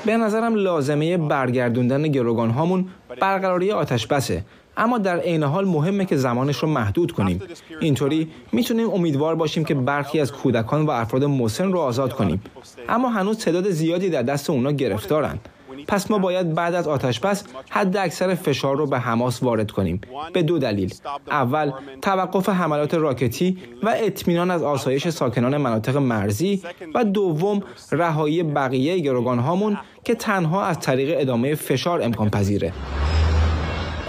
به 0.05 0.17
نظرم 0.17 0.55
لازمه 0.55 1.17
برگردوندن 1.17 2.01
گروگان 2.01 2.49
هامون 2.49 2.89
برقراری 3.21 3.71
آتش 3.71 4.07
بسه 4.07 4.45
اما 4.77 4.97
در 4.97 5.19
عین 5.19 5.43
حال 5.43 5.65
مهمه 5.65 6.05
که 6.05 6.17
زمانش 6.17 6.57
رو 6.57 6.67
محدود 6.67 7.11
کنیم. 7.11 7.41
اینطوری 7.79 8.27
می‌تونیم 8.51 8.89
امیدوار 8.89 9.35
باشیم 9.35 9.65
که 9.65 9.73
برخی 9.73 10.19
از 10.19 10.31
کودکان 10.31 10.85
و 10.85 10.91
افراد 10.91 11.23
مسن 11.23 11.71
رو 11.71 11.79
آزاد 11.79 12.13
کنیم. 12.13 12.41
اما 12.89 13.09
هنوز 13.09 13.37
تعداد 13.37 13.69
زیادی 13.69 14.09
در 14.09 14.23
دست 14.23 14.49
اونا 14.49 14.71
گرفتارن. 14.71 15.39
پس 15.87 16.11
ما 16.11 16.17
باید 16.17 16.53
بعد 16.53 16.75
از 16.75 16.87
آتش 16.87 17.19
بس 17.19 17.43
حد 17.69 17.97
اکثر 17.97 18.35
فشار 18.35 18.77
رو 18.77 18.87
به 18.87 18.99
حماس 18.99 19.43
وارد 19.43 19.71
کنیم. 19.71 20.01
به 20.33 20.43
دو 20.43 20.59
دلیل. 20.59 20.93
اول 21.27 21.71
توقف 22.01 22.49
حملات 22.49 22.93
راکتی 22.93 23.57
و 23.83 23.95
اطمینان 23.97 24.51
از 24.51 24.63
آسایش 24.63 25.09
ساکنان 25.09 25.57
مناطق 25.57 25.97
مرزی. 25.97 26.61
و 26.95 27.03
دوم 27.03 27.63
رهایی 27.91 28.43
بقیه 28.43 28.99
گروگان 28.99 29.39
هامون 29.39 29.77
که 30.03 30.15
تنها 30.15 30.63
از 30.63 30.79
طریق 30.79 31.15
ادامه 31.21 31.55
فشار 31.55 32.01
امکان 32.01 32.29
پذیره 32.29 32.73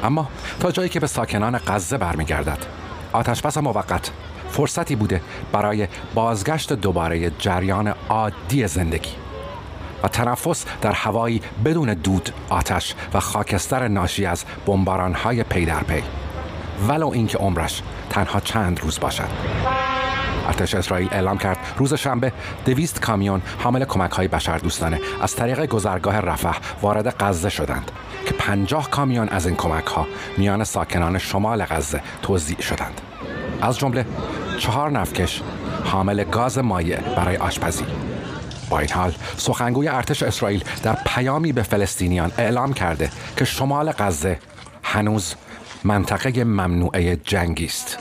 اما 0.02 0.28
تا 0.60 0.70
جایی 0.70 0.88
که 0.88 1.00
به 1.00 1.06
ساکنان 1.06 1.58
غزه 1.66 1.98
برمیگردد. 1.98 2.58
آتش 3.12 3.42
بس 3.42 3.58
موقت. 3.58 4.10
فرصتی 4.50 4.96
بوده 4.96 5.20
برای 5.52 5.88
بازگشت 6.14 6.72
دوباره 6.72 7.30
جریان 7.30 7.94
عادی 8.08 8.66
زندگی. 8.66 9.10
و 10.02 10.08
تنفس 10.08 10.64
در 10.80 10.92
هوایی 10.92 11.42
بدون 11.64 11.94
دود، 11.94 12.30
آتش 12.48 12.94
و 13.14 13.20
خاکستر 13.20 13.88
ناشی 13.88 14.26
از 14.26 14.44
های 15.14 15.42
پی 15.42 15.64
در 15.64 15.82
پی. 15.82 16.02
ولو 16.88 17.08
اینکه 17.08 17.38
عمرش 17.38 17.82
تنها 18.10 18.40
چند 18.40 18.80
روز 18.80 19.00
باشد. 19.00 19.28
ارتش 20.46 20.74
اسرائیل 20.74 21.08
اعلام 21.12 21.38
کرد 21.38 21.58
روز 21.76 21.94
شنبه 21.94 22.32
دویست 22.64 23.00
کامیون 23.00 23.42
حامل 23.58 23.84
کمک 23.84 24.10
های 24.10 24.28
بشر 24.28 24.58
دوستانه 24.58 25.00
از 25.22 25.36
طریق 25.36 25.66
گذرگاه 25.66 26.20
رفح 26.20 26.58
وارد 26.82 27.16
غزه 27.20 27.48
شدند 27.48 27.90
که 28.26 28.34
پنجاه 28.34 28.90
کامیون 28.90 29.28
از 29.28 29.46
این 29.46 29.56
کمک 29.56 29.86
ها 29.86 30.06
میان 30.38 30.64
ساکنان 30.64 31.18
شمال 31.18 31.64
غزه 31.64 32.00
توزیع 32.22 32.60
شدند. 32.60 33.00
از 33.62 33.78
جمله 33.78 34.06
چهار 34.58 34.90
نفکش 34.90 35.42
حامل 35.84 36.24
گاز 36.24 36.58
مایع 36.58 37.00
برای 37.00 37.36
آشپزی. 37.36 37.84
با 38.70 38.78
این 38.78 38.90
حال 38.90 39.14
سخنگوی 39.36 39.88
ارتش 39.88 40.22
اسرائیل 40.22 40.64
در 40.82 40.98
پیامی 41.06 41.52
به 41.52 41.62
فلسطینیان 41.62 42.32
اعلام 42.38 42.72
کرده 42.72 43.10
که 43.36 43.44
شمال 43.44 43.92
غزه 43.92 44.38
هنوز 44.82 45.34
منطقه 45.84 46.44
ممنوعه 46.44 47.16
جنگی 47.16 47.64
است. 47.64 47.98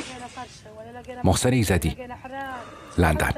محسن 1.24 1.54
ایزدی 1.54 1.98
لندن. 2.98 3.30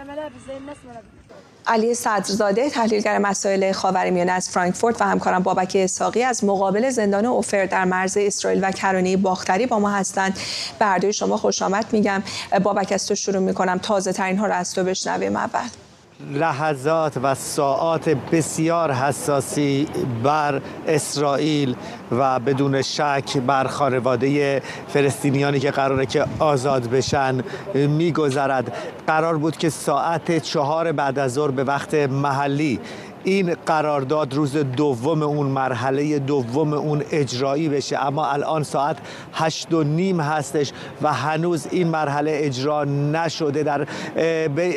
علی 1.67 1.93
صدرزاده 1.93 2.69
تحلیلگر 2.69 3.17
مسائل 3.17 3.71
خاورمیانه 3.71 4.31
از 4.31 4.49
فرانکفورت 4.49 5.01
و 5.01 5.05
همکارم 5.05 5.43
بابک 5.43 5.77
اساقی 5.79 6.23
از 6.23 6.43
مقابل 6.43 6.89
زندان 6.89 7.25
اوفر 7.25 7.65
در 7.65 7.85
مرز 7.85 8.17
اسرائیل 8.17 8.59
و 8.63 8.71
کرانه 8.71 9.17
باختری 9.17 9.65
با 9.65 9.79
ما 9.79 9.89
هستند. 9.89 10.39
به 11.01 11.11
شما 11.11 11.37
خوش 11.37 11.61
آمد 11.61 11.85
میگم. 11.91 12.23
بابک 12.63 12.91
از 12.91 13.07
تو 13.07 13.15
شروع 13.15 13.39
می‌کنم. 13.39 13.77
تازه 13.77 14.13
ترین 14.13 14.37
ها 14.37 14.45
رو 14.45 14.53
از 14.53 14.73
تو 14.73 14.83
بشنویم 14.83 15.35
اول. 15.35 15.69
لحظات 16.19 17.17
و 17.23 17.35
ساعات 17.35 18.09
بسیار 18.09 18.91
حساسی 18.91 19.87
بر 20.23 20.61
اسرائیل 20.87 21.75
و 22.11 22.39
بدون 22.39 22.81
شک 22.81 23.37
بر 23.37 23.67
خانواده 23.67 24.61
فلسطینیانی 24.87 25.59
که 25.59 25.71
قراره 25.71 26.05
که 26.05 26.25
آزاد 26.39 26.89
بشن 26.89 27.43
میگذرد. 27.73 28.77
قرار 29.07 29.37
بود 29.37 29.57
که 29.57 29.69
ساعت 29.69 30.37
چهار 30.37 30.91
بعد 30.91 31.19
از 31.19 31.33
ظهر 31.33 31.51
به 31.51 31.63
وقت 31.63 31.93
محلی 31.93 32.79
این 33.23 33.55
قرارداد 33.65 34.33
روز 34.33 34.57
دوم 34.57 35.23
اون 35.23 35.47
مرحله 35.47 36.19
دوم 36.19 36.73
اون 36.73 37.03
اجرایی 37.11 37.69
بشه. 37.69 38.05
اما 38.05 38.25
الان 38.25 38.63
ساعت 38.63 38.97
هشت 39.33 39.73
و 39.73 39.83
نیم 39.83 40.19
هستش 40.19 40.71
و 41.01 41.13
هنوز 41.13 41.67
این 41.71 41.87
مرحله 41.87 42.31
اجرا 42.35 42.83
نشده. 42.83 43.63
در 43.63 43.87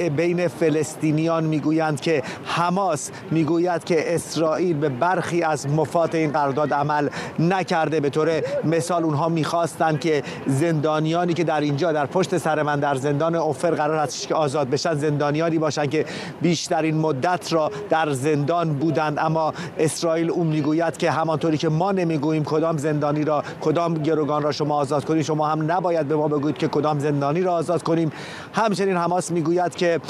بین 0.09 0.49
فلسطینیان 0.49 1.45
می‌گویند 1.45 2.01
که 2.01 2.23
حماس 2.45 3.11
می‌گوید 3.31 3.85
که 3.85 4.15
اسرائیل 4.15 4.77
به 4.77 4.89
برخی 4.89 5.43
از 5.43 5.69
مفات 5.69 6.15
این 6.15 6.33
قرارداد 6.33 6.75
عمل 6.75 7.09
نکرده. 7.39 8.01
به 8.01 8.11
طور 8.11 8.43
مثال 8.65 9.05
اونها 9.05 9.29
می‌خواستند 9.29 10.01
که 10.01 10.23
زندانیانی 10.47 11.35
که 11.35 11.45
در 11.45 11.61
اینجا 11.61 11.93
در 11.93 12.07
پشت 12.07 12.39
سر 12.39 12.63
من 12.63 12.81
در 12.81 12.95
زندان 12.95 13.35
اوفر 13.35 13.71
قرار 13.71 13.99
هستش 13.99 14.27
که 14.27 14.35
آزاد 14.35 14.71
بشن 14.71 14.95
زندانیانی 14.95 15.59
باشن 15.59 15.87
که 15.87 16.05
بیشترین 16.43 16.97
مدت 16.97 17.53
را 17.53 17.71
در 17.91 18.13
زندان 18.13 18.36
زندان 18.37 18.75
بودند. 18.75 19.19
اما 19.19 19.53
اسرائیل 19.79 20.31
اون 20.31 20.47
می‌گوید 20.47 20.97
که 20.97 21.11
همانطوری 21.11 21.59
که 21.59 21.69
ما 21.69 21.93
نمی‌گوییم 21.93 22.45
کدام 22.45 22.77
زندانی 22.77 23.25
را 23.25 23.43
کدام 23.61 23.95
گروگان 23.95 24.43
را 24.43 24.53
شما 24.53 24.77
آزاد 24.77 25.05
کنید 25.05 25.23
شما 25.23 25.47
هم 25.47 25.73
نباید 25.73 26.09
به 26.09 26.17
ما 26.17 26.29
بگویید 26.29 26.59
که 26.59 26.69
کدام 26.69 26.99
زندانی 26.99 27.43
را 27.43 27.53
آزاد 27.55 27.83
کنیم. 27.83 28.13
همچنین 28.53 28.97
حماس 28.97 29.31
می‌گوید 29.31 29.75
که 29.75 30.01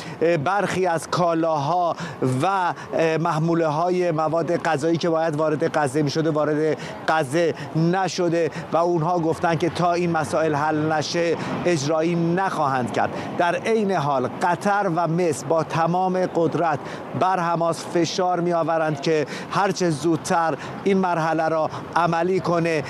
برخی 0.44 0.86
از 0.86 1.10
کالاها 1.10 1.96
و 2.42 2.74
محموله 3.18 3.66
های 3.66 4.10
مواد 4.10 4.56
غذایی 4.56 4.96
که 4.96 5.08
باید 5.08 5.36
وارد 5.36 5.78
غزه 5.78 6.02
می‌شده 6.02 6.30
وارد 6.30 6.78
غزه 7.08 7.54
نشده 7.76 8.50
و 8.72 8.76
اونها 8.76 9.18
گفتن 9.18 9.54
که 9.54 9.70
تا 9.70 9.92
این 9.92 10.10
مسائل 10.10 10.54
حل 10.54 10.92
نشه 10.92 11.36
اجرایی 11.64 12.14
نخواهند 12.14 12.92
کرد. 12.92 13.10
در 13.38 13.54
عین 13.54 13.92
حال 13.92 14.28
قطر 14.42 14.90
و 14.96 15.08
مصر 15.08 15.46
با 15.46 15.62
تمام 15.62 16.26
قدرت 16.34 16.78
بر 17.20 17.40
حماس 17.40 17.84
فشار 17.94 18.15
فشار 18.16 18.40
می 18.40 18.52
آورند 18.52 19.00
که 19.00 19.26
هرچه 19.50 19.90
زودتر 19.90 20.55
این 20.85 20.98
مرحله 20.98 21.48
را 21.48 21.70
عملی 21.96 22.40
کنه. 22.40 22.83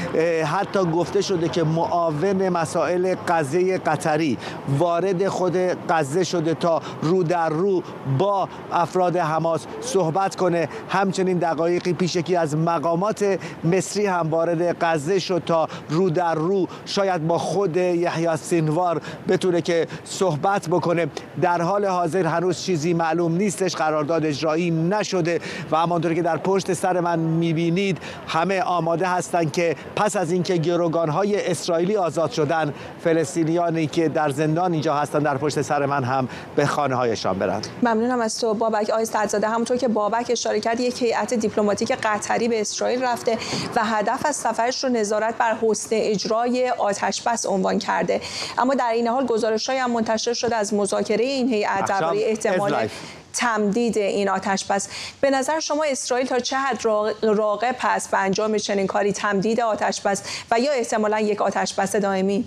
حتی 0.45 0.79
گفته 0.79 1.21
شده 1.21 1.49
که 1.49 1.65
معاون 1.65 2.49
مسائل 2.49 3.15
قضیه 3.29 3.79
قطری 3.79 4.39
وارد 4.79 5.29
خود 5.29 5.57
قضیه 5.57 6.25
شده 6.25 6.55
تا 6.55 6.83
رو 7.03 7.23
در 7.23 7.49
رو 7.49 7.83
با 8.19 8.49
افراد 8.73 9.17
حماس 9.17 9.67
صحبت 9.81 10.37
کنه. 10.37 10.69
همچنین 10.89 11.39
دقایقی 11.39 11.93
پیش 11.93 12.17
یکی 12.17 12.37
از 12.37 12.57
مقامات 12.57 13.39
مصری 13.65 14.07
هم 14.07 14.31
وارد 14.31 14.62
قضیه 14.79 15.19
شد 15.19 15.43
تا 15.47 15.69
رو 15.89 16.11
در 16.11 16.35
رو 16.35 16.67
شاید 16.85 17.27
با 17.27 17.39
خود 17.39 17.77
یحیی 17.77 18.37
سینوار 18.37 19.01
بتونه 19.29 19.61
که 19.61 19.87
صحبت 20.05 20.69
بکنه. 20.69 21.07
در 21.43 21.62
حال 21.62 21.85
حاضر 21.85 22.27
هنوز 22.27 22.62
چیزی 22.62 22.95
معلوم 22.95 23.37
نیستش. 23.37 23.77
قرارداد 23.77 24.27
اجرایی 24.27 24.71
نشد. 24.71 25.16
نشده 25.17 25.41
و 25.71 25.77
همانطور 25.77 26.15
که 26.15 26.23
در 26.23 26.37
پشت 26.37 26.73
سر 26.73 27.01
من 27.01 27.19
می‌بینید 27.19 27.99
همه 28.29 28.61
آماده 28.61 29.07
هستند 29.07 29.53
که 29.53 29.77
پس 29.97 30.17
از 30.17 30.33
اینکه 30.33 30.57
گروگان 30.57 31.09
های 31.09 31.51
اسرائیلی 31.51 31.97
آزاد 31.97 32.31
شدن 32.31 32.75
فلسطینیانی 33.01 33.87
که 33.87 34.09
در 34.09 34.31
زندان 34.31 34.73
اینجا 34.73 34.95
هستن 34.95 35.19
در 35.19 35.37
پشت 35.37 35.63
سر 35.63 35.87
من 35.87 36.05
هم 36.05 36.29
به 36.57 36.67
خانه 36.67 36.95
هایشان 36.95 37.39
برند. 37.39 37.67
ممنونم 37.83 38.21
از 38.21 38.41
تو 38.41 38.55
بابک. 38.55 38.91
آقای 38.91 39.05
سرزاده 39.05 39.49
همونطور 39.49 39.77
که 39.77 39.89
بابک 39.89 40.27
اشاره 40.31 40.61
کرد 40.61 40.81
یک 40.81 41.03
هیئت 41.03 41.35
دیپلماتیک 41.35 41.93
قطری 41.93 42.49
به 42.49 42.61
اسرائیل 42.61 43.05
رفته 43.05 43.39
و 43.77 43.85
هدف 43.85 44.27
از 44.27 44.37
سفرش 44.37 44.85
رو 44.85 44.91
نظارت 44.91 45.39
بر 45.39 45.57
حسن 45.63 45.89
اجرای 45.93 46.71
آتش 46.71 47.23
بس 47.23 47.47
عنوان 47.47 47.79
کرده. 47.79 48.21
اما 48.59 48.75
در 48.75 48.91
این 48.91 49.09
حال 49.09 49.27
گزارش 49.27 49.71
هم 49.71 49.91
منتشر 49.91 50.33
شده 50.33 50.57
از 50.57 50.75
مذاکره 50.75 51.25
این 51.25 51.49
هیئت 51.49 51.89
درباره 51.89 52.21
احتمال 52.23 52.89
تمدید 53.37 53.99
این 53.99 54.29
آتش. 54.29 54.64
بس 54.64 54.88
به 55.20 55.31
نظر 55.31 55.61
شما 55.61 55.85
اسرائیل 55.85 56.27
تا 56.27 56.38
چه 56.38 56.57
حد 56.57 56.85
راقب 57.22 57.77
هست 57.81 58.11
به 58.11 58.18
انجام 58.18 58.59
چنین 58.59 58.87
کاری 58.87 59.12
تمدید 59.12 59.61
آتش 59.61 60.01
بس 60.01 60.22
و 60.51 60.61
یا 60.61 60.72
احتمالا 60.72 61.20
یک 61.20 61.42
آتش 61.42 61.75
بس 61.75 61.96
دائمی؟ 61.96 62.44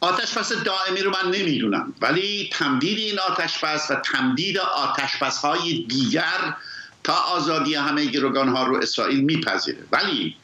آتش 0.00 0.38
بس 0.38 0.52
دائمی 0.52 1.00
رو 1.00 1.10
من 1.10 1.30
نمی‌دونم 1.30 1.94
ولی 2.00 2.50
تمدید 2.52 2.98
این 2.98 3.18
آتش 3.18 3.58
بس 3.58 3.90
و 3.90 3.94
تمدید 3.94 4.58
آتش 4.58 5.16
بس 5.16 5.38
های 5.38 5.84
دیگر 5.88 6.56
تا 7.04 7.12
آزادی 7.12 7.74
همه 7.74 8.04
گروگان 8.04 8.48
ها 8.48 8.64
رو 8.64 8.76
اسرائیل 8.76 9.20
میپذیره. 9.20 9.78
ولی 9.92 10.36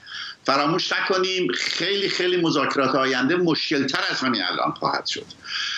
فراموش 0.44 0.92
نکنیم 0.92 1.52
خیلی 1.52 2.08
خیلی 2.08 2.36
مذاکرات 2.36 2.94
آینده 2.94 3.36
مشکلتر 3.36 4.00
از 4.10 4.20
همین 4.20 4.42
الان 4.42 4.70
خواهد 4.72 5.06
شد. 5.06 5.26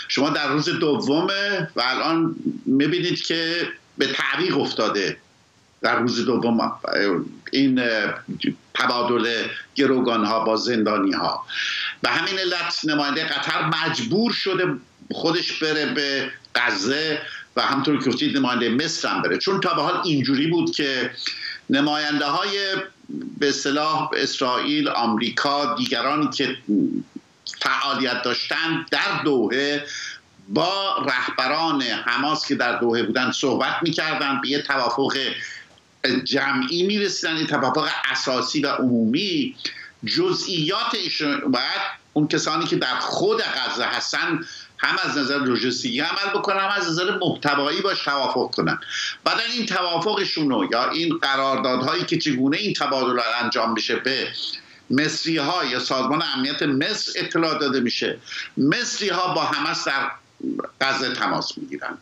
شما 0.09 0.31
در 0.31 0.49
روز 0.49 0.69
دومه 0.69 1.71
و 1.77 1.83
الان 1.85 2.37
می‌بینید 2.67 3.23
که 3.23 3.69
به 3.99 4.07
تعویق 4.07 4.59
افتاده 4.59 5.17
در 5.83 5.99
روز 5.99 6.25
دوم 6.25 6.73
این 7.53 7.83
تبادل 8.75 9.47
گروگان 9.75 10.25
ها 10.25 10.45
با 10.45 10.57
زندانی 10.57 11.13
ها 11.13 11.47
به 12.03 12.11
همین 12.11 12.39
علت 12.39 12.75
نماینده 12.85 13.25
قطر 13.25 13.65
مجبور 13.67 14.33
شده 14.33 14.75
خودش 15.11 15.63
بره 15.63 15.95
به 15.95 16.33
غزه 16.55 17.23
و 17.57 17.63
همطور 17.63 18.03
که 18.03 18.11
گفتید 18.11 18.37
نماینده 18.37 18.69
مصر 18.69 19.09
هم 19.09 19.23
بره. 19.23 19.39
چون 19.39 19.61
تا 19.61 19.75
به 19.75 19.83
حال 19.83 20.01
اینجوری 20.05 20.47
بود 20.47 20.71
که 20.71 21.11
نماینده 21.71 22.25
های 22.25 22.77
به 23.39 23.53
صلاح 23.53 24.11
اسرائیل 24.17 24.89
آمریکا 24.89 25.75
دیگرانی 25.75 26.29
که 26.31 26.57
فعالیت 27.61 28.23
داشتن 28.23 28.87
در 28.91 29.23
دوهه 29.25 29.87
با 30.49 30.97
رهبران 31.07 31.83
حماس 31.83 32.47
که 32.49 32.55
در 32.55 32.79
دوهه 32.79 33.03
بودن 33.03 33.33
صحبت 33.33 33.77
می‌کردن 33.83 34.41
به 34.41 34.49
یه 34.49 34.63
توافق 34.63 35.17
جمعی 36.25 36.83
می‌رسیدن 36.83 37.37
این 37.37 37.47
توافق 37.47 37.89
اساسی 38.11 38.61
و 38.61 38.69
عمومی. 38.69 39.57
جزئیات 40.07 40.95
ایشون 40.95 41.41
باید 41.41 41.81
اون 42.13 42.29
کسانی 42.29 42.65
که 42.65 42.77
در 42.77 42.99
خود 42.99 43.43
غزه 43.43 43.85
هستن 43.85 44.45
هم 44.83 44.97
از 45.05 45.19
نظر 45.19 45.39
لوجستیکی 45.39 46.01
عمل 46.01 46.33
بکنن 46.35 46.59
هم 46.59 46.71
از 46.77 46.89
نظر 46.89 47.19
محتوایی 47.19 47.81
باش 47.81 48.05
توافق 48.05 48.51
کنن. 48.55 48.79
بعد 49.25 49.41
این 49.55 49.67
توافقشون 49.67 50.51
رو 50.51 50.69
یا 50.73 50.91
این 50.91 51.19
قراردادهایی 51.19 52.05
که 52.05 52.19
چگونه 52.19 52.57
این 52.57 52.75
تبادل 52.75 53.21
انجام 53.43 53.75
بشه 53.75 53.97
به 53.97 54.29
مصری 54.91 55.37
ها 55.37 55.65
یا 55.65 55.79
سازمان 55.79 56.23
امنیت 56.35 56.63
مصر 56.63 57.13
اطلاع 57.17 57.59
داده 57.59 57.81
میشه 57.81 58.19
مصری 58.57 59.09
ها 59.09 59.35
با 59.35 59.43
همس 59.43 59.89
در 59.89 60.11
غزه 60.81 61.13
تماس 61.13 61.59
می‌گیرن. 61.59 61.99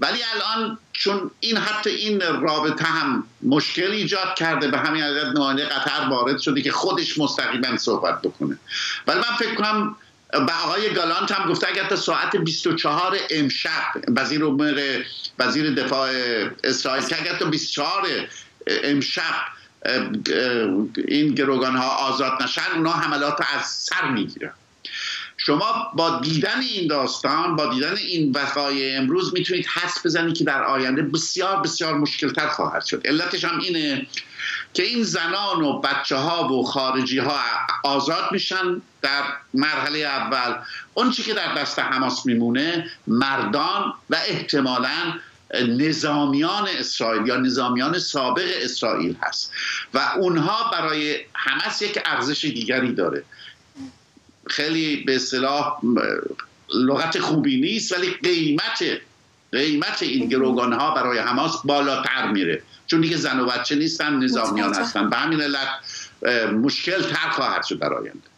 ولی 0.00 0.18
الان 0.34 0.78
چون 0.92 1.30
این 1.40 1.56
حتی 1.56 1.90
این 1.90 2.20
رابطه 2.20 2.84
هم 2.84 3.24
مشکل 3.42 3.90
ایجاد 3.90 4.34
کرده 4.34 4.68
به 4.68 4.78
همین 4.78 5.02
عدد 5.02 5.26
نماینده 5.36 5.64
قطر 5.64 6.08
وارد 6.10 6.38
شده 6.38 6.62
که 6.62 6.72
خودش 6.72 7.18
مستقیما 7.18 7.76
صحبت 7.76 8.22
بکنه. 8.22 8.58
ولی 9.06 9.18
من 9.18 9.36
فکر 9.38 9.54
کنم 9.54 9.96
به 10.32 10.52
آقای 10.64 10.94
گالانت 10.94 11.32
هم 11.32 11.50
گفته 11.50 11.68
اگر 11.68 11.88
تا 11.88 11.96
ساعت 11.96 12.36
24 12.36 13.18
امشب 13.30 13.92
وزیر 14.16 14.44
امور 14.44 15.04
وزیر 15.38 15.74
دفاع 15.74 16.10
اسرائیل 16.64 17.04
که 17.04 17.20
اگر 17.20 17.36
تا 17.36 17.44
24 17.44 18.08
امشب 18.66 19.34
این 21.08 21.34
گروگان 21.34 21.76
ها 21.76 21.88
آزاد 21.88 22.42
نشن 22.42 22.62
اونا 22.74 22.92
حملات 22.92 23.40
از 23.56 23.66
سر 23.66 24.10
می‌گیرن. 24.10 24.52
شما 25.40 25.92
با 25.94 26.20
دیدن 26.20 26.60
این 26.60 26.86
داستان 26.86 27.56
با 27.56 27.66
دیدن 27.66 27.96
این 27.96 28.32
وقایع 28.32 28.98
امروز 28.98 29.34
می‌تونید 29.34 29.66
حس 29.66 30.06
بزنید 30.06 30.36
که 30.36 30.44
در 30.44 30.62
آینده 30.62 31.02
بسیار 31.02 31.60
بسیار 31.60 31.94
مشکلتر 31.94 32.48
خواهد 32.48 32.84
شد. 32.84 33.06
علتش 33.06 33.44
هم 33.44 33.58
اینه 33.58 34.06
که 34.74 34.82
این 34.82 35.02
زنان 35.02 35.62
و 35.62 35.80
بچه 35.80 36.16
ها 36.16 36.48
و 36.48 36.64
خارجی 36.64 37.18
ها 37.18 37.40
آزاد 37.84 38.32
میشن 38.32 38.82
در 39.02 39.22
مرحله 39.54 39.98
اول. 39.98 40.54
اون 40.94 41.10
چی 41.10 41.22
که 41.22 41.34
در 41.34 41.54
دست 41.54 41.78
حماس 41.78 42.26
میمونه 42.26 42.90
مردان 43.06 43.92
و 44.10 44.16
احتمالا 44.28 45.14
نظامیان 45.54 46.68
اسرائیل 46.78 47.26
یا 47.26 47.36
نظامیان 47.36 47.98
سابق 47.98 48.48
اسرائیل 48.62 49.16
هست. 49.22 49.52
و 49.94 49.98
اونها 50.16 50.70
برای 50.70 51.16
حماس 51.32 51.82
یک 51.82 51.98
ارزش 52.04 52.44
دیگری 52.44 52.92
داره. 52.92 53.24
خیلی 54.48 54.96
به 54.96 55.16
اصطلاح 55.16 55.78
لغت 56.74 57.18
خوبی 57.18 57.60
نیست 57.60 57.92
ولی 57.92 58.10
قیمت 58.22 58.84
قیمت 59.52 60.02
این 60.02 60.28
گروگان 60.28 60.72
ها 60.72 60.94
برای 60.94 61.18
حماس 61.18 61.52
بالاتر 61.64 62.30
میره. 62.32 62.62
چون 62.86 63.00
دیگه 63.00 63.16
زن 63.16 63.40
و 63.40 63.46
بچه 63.46 63.74
نیستن 63.74 64.18
نظامیان 64.18 64.74
هستن. 64.74 65.10
به 65.10 65.16
همین 65.16 65.40
علت 65.40 65.68
مشکل 66.52 67.02
تر 67.02 67.30
خواهد 67.30 67.64
شد 67.64 67.78
در 67.78 67.92
آینده. 67.94 68.28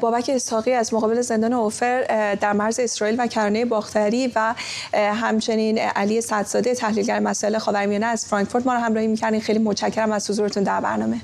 بابک 0.00 0.30
اسحاقی 0.34 0.72
از 0.72 0.94
مقابل 0.94 1.20
زندان 1.20 1.52
اوفر 1.52 2.34
در 2.40 2.52
مرز 2.52 2.80
اسرائیل 2.80 3.16
و 3.18 3.26
کرانه 3.26 3.64
باختری 3.64 4.32
و 4.34 4.54
همچنین 4.94 5.78
علی 5.78 6.20
صدزاده 6.20 6.74
تحلیلگر 6.74 7.20
مسائل 7.20 7.58
خاورمیانه 7.58 8.06
از 8.06 8.26
فرانکفورت 8.26 8.66
ما 8.66 8.74
رو 8.74 8.80
همراهی 8.80 9.06
می‌کردین. 9.06 9.40
خیلی 9.40 9.58
متشکرم 9.58 10.12
از 10.12 10.30
حضورتون 10.30 10.62
در 10.62 10.80
برنامه. 10.80 11.20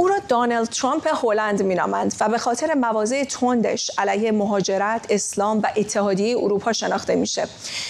او 0.00 0.08
را 0.08 0.18
دانالد 0.28 0.68
ترامپ 0.68 1.24
هلند 1.24 1.62
مینامند 1.62 2.14
و 2.20 2.28
به 2.28 2.38
خاطر 2.38 2.74
مواضع 2.74 3.24
تندش 3.24 3.90
علیه 3.98 4.32
مهاجرت، 4.32 5.06
اسلام 5.10 5.58
و 5.58 5.68
اتحادیه 5.76 6.38
اروپا 6.38 6.72
شناخته 6.72 7.14
میشه. 7.14 7.48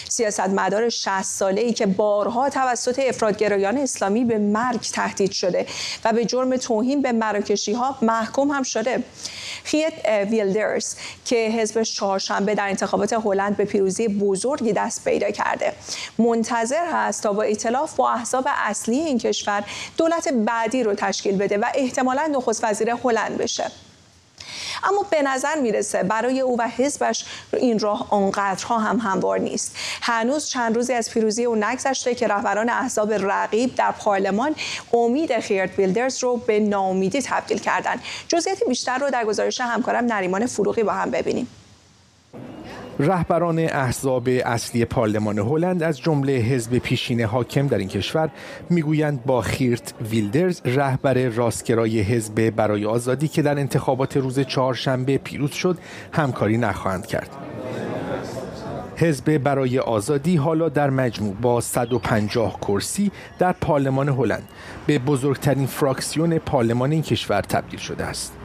سیاستمدار 0.09 0.89
60 0.89 1.23
ساله 1.23 1.61
ای 1.61 1.73
که 1.73 1.87
بارها 1.87 2.49
توسط 2.49 2.99
افرادگرایان 2.99 3.79
اسلامی 3.79 4.25
به 4.25 4.39
مرگ 4.39 4.81
تهدید 4.81 5.33
شده 5.33 5.67
و 6.05 6.13
به 6.13 6.25
جرم 6.25 6.57
توهین 6.57 7.03
به 7.03 7.13
مراکشی 7.13 7.73
ها 7.73 7.99
محکوم 8.03 8.51
هم 8.51 8.63
شده. 8.63 9.03
خیت 9.65 9.93
ویلدرز 10.31 10.95
که 11.25 11.37
حزبش 11.37 11.97
چهارشنبه 11.97 12.55
در 12.55 12.69
انتخابات 12.69 13.13
هلند 13.13 13.57
به 13.57 13.65
پیروزی 13.65 14.09
بزرگی 14.09 14.73
دست 14.73 15.05
پیدا 15.05 15.31
کرده. 15.31 15.73
منتظر 16.19 16.85
هست 16.93 17.23
تا 17.23 17.33
با 17.33 17.43
اطلاف 17.43 17.97
با 17.97 18.11
احزاب 18.11 18.45
اصلی 18.49 18.99
این 18.99 19.19
کشور 19.19 19.65
دولت 19.97 20.29
بعدی 20.29 20.83
رو 20.83 20.95
تشکیل 20.95 21.37
بده 21.37 21.59
و 21.59 21.65
احتمالا 21.75 22.27
نخست 22.27 22.65
وزیر 22.65 22.91
هلند 22.91 23.39
بشه. 23.39 23.71
اما 24.85 25.07
به 25.11 25.23
نظر 25.23 25.55
می‌رسه 25.61 26.03
برای 26.03 26.41
او 26.41 26.59
و 26.59 26.69
حزبش 26.77 27.25
این 27.53 27.79
راه 27.79 28.07
آنقدرها 28.11 28.79
هم 28.79 28.97
هموار 28.97 29.39
نیست. 29.39 29.77
هنوز 30.03 30.49
چند 30.49 30.77
روزی 30.77 30.93
از 30.93 31.11
پیروزی 31.11 31.45
او 31.45 31.55
نگذشته 31.55 32.15
که 32.15 32.29
رهبران 32.29 32.69
احزاب 32.69 33.13
رقیب 33.13 33.75
در 33.75 33.91
پارلمان 33.91 34.55
امید 34.93 35.41
خیرت 35.41 35.77
بیلدرز 35.77 36.23
رو 36.23 36.37
به 36.37 36.61
ناامیدی 36.61 37.23
تبدیل 37.23 37.59
کردن 37.59 38.01
جزئیات 38.29 38.65
بیشتر 38.69 38.99
رو 38.99 39.11
در 39.11 39.25
گزارش 39.25 39.61
همکارم 39.61 40.05
نریمان 40.05 40.47
فروغی 40.47 40.83
با 40.83 40.93
هم 40.93 41.11
ببینیم. 41.11 41.49
رهبران 43.01 43.59
احزاب 43.59 44.29
اصلی 44.45 44.85
پارلمان 44.85 45.39
هلند 45.39 45.83
از 45.83 46.01
جمله 46.01 46.33
حزب 46.33 46.79
پیشین 46.79 47.21
حاکم 47.21 47.67
در 47.67 47.79
این 47.79 47.89
کشور 47.89 48.31
می‌گویند 48.71 49.25
با 49.25 49.41
خیرت 49.41 49.95
ویلدرز 50.11 50.61
رهبر 50.65 51.29
راستگرای 51.29 52.01
حزب 52.01 52.51
برای 52.51 52.85
آزادی 52.85 53.29
که 53.29 53.43
در 53.43 53.59
انتخابات 53.59 54.17
روز 54.17 54.41
چهارشنبه 54.41 55.19
پیروز 55.19 55.53
شد 55.53 55.79
همکاری 56.13 56.59
نخواهند 56.59 57.07
کرد 57.07 57.37
حزب 58.97 59.39
برای 59.39 59.79
آزادی 59.79 60.37
حالا 60.37 60.69
در 60.69 60.91
مجموع 60.91 61.35
با 61.35 61.61
150 61.61 62.61
کرسی 62.61 63.11
در 63.39 63.53
پارلمان 63.53 64.09
هلند 64.09 64.49
به 64.87 64.99
بزرگترین 64.99 65.67
فراکسیون 65.67 66.39
پارلمان 66.39 66.93
این 66.93 67.03
کشور 67.03 67.41
تبدیل 67.41 67.81
شده 67.81 68.05
است. 68.05 68.38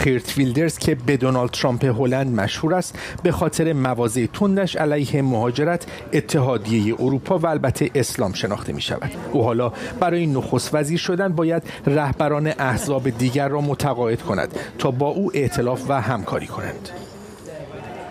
خیرت 0.00 0.38
ویلدرز 0.38 0.78
که 0.78 0.94
به 0.94 1.16
دونالد 1.16 1.50
ترامپ 1.50 1.84
هلند 1.84 2.40
مشهور 2.40 2.74
است 2.74 2.98
به 3.22 3.32
خاطر 3.32 3.72
مواضع 3.72 4.26
تندش 4.26 4.76
علیه 4.76 5.22
مهاجرت 5.22 5.86
اتحادیه 6.12 6.94
اروپا 6.94 7.38
و 7.38 7.46
البته 7.46 7.90
اسلام 7.94 8.32
شناخته 8.32 8.72
می 8.72 8.80
شود 8.80 9.10
او 9.32 9.42
حالا 9.42 9.72
برای 10.00 10.26
نخست 10.26 10.74
وزیر 10.74 10.98
شدن 10.98 11.28
باید 11.28 11.62
رهبران 11.86 12.46
احزاب 12.46 13.10
دیگر 13.10 13.48
را 13.48 13.60
متقاعد 13.60 14.22
کند 14.22 14.54
تا 14.78 14.90
با 14.90 15.08
او 15.08 15.30
ائتلاف 15.34 15.84
و 15.88 16.00
همکاری 16.00 16.46
کنند. 16.46 16.88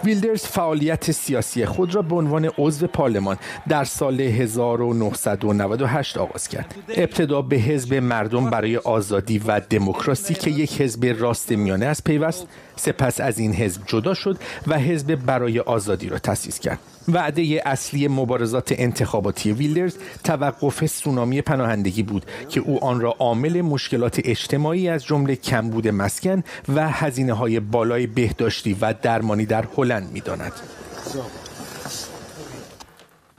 ویلدرز 0.04 0.46
فعالیت 0.46 1.12
سیاسی 1.12 1.66
خود 1.66 1.96
را 1.96 2.02
به 2.02 2.16
عنوان 2.16 2.50
عضو 2.58 2.88
پارلمان 2.88 3.38
در 3.68 3.84
سال 3.84 4.22
1998 4.22 6.18
آغاز 6.18 6.48
کرد. 6.48 6.76
ابتدا 6.90 7.42
به 7.42 7.56
حزب 7.56 7.94
مردم 7.94 8.50
برای 8.50 8.78
آزادی 8.78 9.40
و 9.40 9.60
دموکراسی 9.60 10.34
که 10.34 10.52
یک 10.52 10.82
حزب 10.82 11.16
راست 11.20 11.52
میانه 11.52 11.86
از 11.86 12.04
پیوست 12.04 12.48
سپس 12.80 13.22
از 13.22 13.40
این 13.40 13.54
حزب 13.54 13.82
جدا 13.86 14.14
شد 14.14 14.38
و 14.68 14.80
حزب 14.80 15.16
برای 15.16 15.60
آزادی 15.60 16.10
را 16.10 16.20
تأسیس 16.20 16.60
کرد. 16.60 16.80
وعده 17.08 17.62
اصلی 17.66 18.08
مبارزات 18.08 18.74
انتخاباتی 18.78 19.52
ویلدرز 19.52 19.96
توقف 20.24 20.86
سونامی 20.86 21.42
پناهندگی 21.42 22.04
بود 22.04 22.26
که 22.50 22.60
او 22.60 22.84
آن 22.84 23.00
را 23.00 23.16
عامل 23.20 23.62
مشکلات 23.62 24.22
اجتماعی 24.24 24.90
از 24.90 25.06
جمله 25.06 25.36
کمبود 25.36 25.88
مسکن 25.88 26.44
و 26.76 26.90
هزینه 26.90 27.34
های 27.34 27.60
بالای 27.60 28.08
بهداشتی 28.08 28.78
و 28.82 28.94
درمانی 29.02 29.46
در 29.46 29.66
هلند 29.78 30.12
می‌داند. 30.12 30.52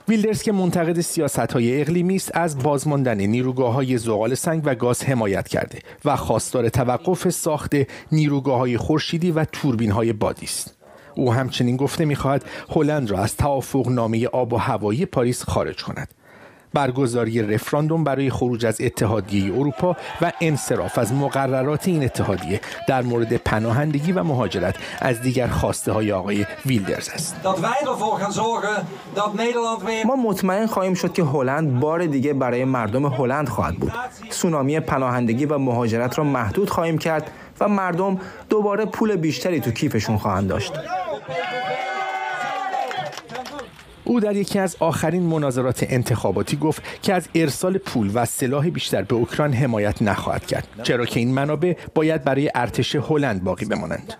ویلدرز 0.07 0.41
که 0.43 0.51
منتقد 0.51 1.01
سیاست 1.01 1.39
های 1.39 1.81
اقلیمی 1.81 2.15
است 2.15 2.31
از 2.33 2.57
بازماندن 2.57 3.21
نیروگاه 3.21 3.73
های 3.73 3.97
زغال 3.97 4.35
سنگ 4.35 4.61
و 4.65 4.75
گاز 4.75 5.03
حمایت 5.03 5.47
کرده 5.47 5.79
و 6.05 6.15
خواستار 6.15 6.69
توقف 6.69 7.29
ساخت 7.29 7.75
نیروگاه 8.11 8.59
های 8.59 8.77
خورشیدی 8.77 9.31
و 9.31 9.45
توربین 9.45 9.91
های 9.91 10.13
بادی 10.13 10.45
است. 10.45 10.75
او 11.15 11.33
همچنین 11.33 11.77
گفته 11.77 12.05
می‌خواهد 12.05 12.45
هلند 12.69 13.11
را 13.11 13.19
از 13.19 13.37
توافق 13.37 13.87
نامه 13.89 14.27
آب 14.27 14.53
و 14.53 14.57
هوایی 14.57 15.05
پاریس 15.05 15.43
خارج 15.43 15.83
کند 15.83 16.07
برگزاری 16.73 17.41
رفراندوم 17.41 18.03
برای 18.03 18.29
خروج 18.29 18.65
از 18.65 18.81
اتحادیه 18.81 19.53
اروپا 19.53 19.95
و 20.21 20.31
انصراف 20.41 20.97
از 20.97 21.13
مقررات 21.13 21.87
این 21.87 22.03
اتحادیه 22.03 22.61
در 22.87 23.01
مورد 23.01 23.37
پناهندگی 23.37 24.11
و 24.11 24.23
مهاجرت 24.23 24.75
از 24.99 25.21
دیگر 25.21 25.47
خواسته 25.47 25.91
های 25.91 26.11
آقای 26.11 26.45
ویلدرز 26.65 27.09
است. 27.09 27.35
ما 30.05 30.15
مطمئن 30.15 30.65
خواهیم 30.65 30.93
شد 30.93 31.13
که 31.13 31.23
هلند 31.23 31.79
بار 31.79 32.05
دیگه 32.05 32.33
برای 32.33 32.65
مردم 32.65 33.05
هلند 33.05 33.49
خواهد 33.49 33.75
بود. 33.75 33.93
سونامی 34.29 34.79
پناهندگی 34.79 35.45
و 35.45 35.57
مهاجرت 35.57 36.17
را 36.17 36.23
محدود 36.23 36.69
خواهیم 36.69 36.97
کرد 36.97 37.31
و 37.59 37.67
مردم 37.67 38.19
دوباره 38.49 38.85
پول 38.85 39.15
بیشتری 39.15 39.59
تو 39.59 39.71
کیفشون 39.71 40.17
خواهند 40.17 40.47
داشت. 40.47 40.73
او 44.03 44.19
در 44.19 44.35
یکی 44.35 44.59
از 44.59 44.75
آخرین 44.79 45.23
مناظرات 45.23 45.85
انتخاباتی 45.89 46.57
گفت 46.57 46.83
که 47.01 47.13
از 47.13 47.27
ارسال 47.35 47.77
پول 47.77 48.11
و 48.13 48.25
سلاح 48.25 48.69
بیشتر 48.69 49.01
به 49.01 49.15
اوکراین 49.15 49.53
حمایت 49.53 50.01
نخواهد 50.01 50.45
کرد 50.45 50.67
چرا 50.83 51.05
که 51.05 51.19
این 51.19 51.33
منابع 51.33 51.75
باید 51.95 52.23
برای 52.23 52.51
ارتش 52.55 52.95
هلند 52.95 53.43
باقی 53.43 53.65
بمانند. 53.65 54.13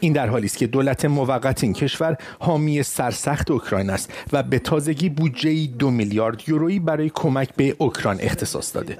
این 0.00 0.12
در 0.12 0.28
حالی 0.28 0.46
است 0.46 0.58
که 0.58 0.66
دولت 0.66 1.04
موقت 1.04 1.64
این 1.64 1.72
کشور 1.72 2.16
حامی 2.38 2.82
سرسخت 2.82 3.50
اوکراین 3.50 3.90
است 3.90 4.12
و 4.32 4.42
به 4.42 4.58
تازگی 4.58 5.08
بودجه 5.08 5.66
دو 5.66 5.90
میلیارد 5.90 6.48
یورویی 6.48 6.78
برای 6.78 7.10
کمک 7.14 7.48
به 7.56 7.76
اوکراین 7.78 8.20
اختصاص 8.22 8.74
داده. 8.74 8.98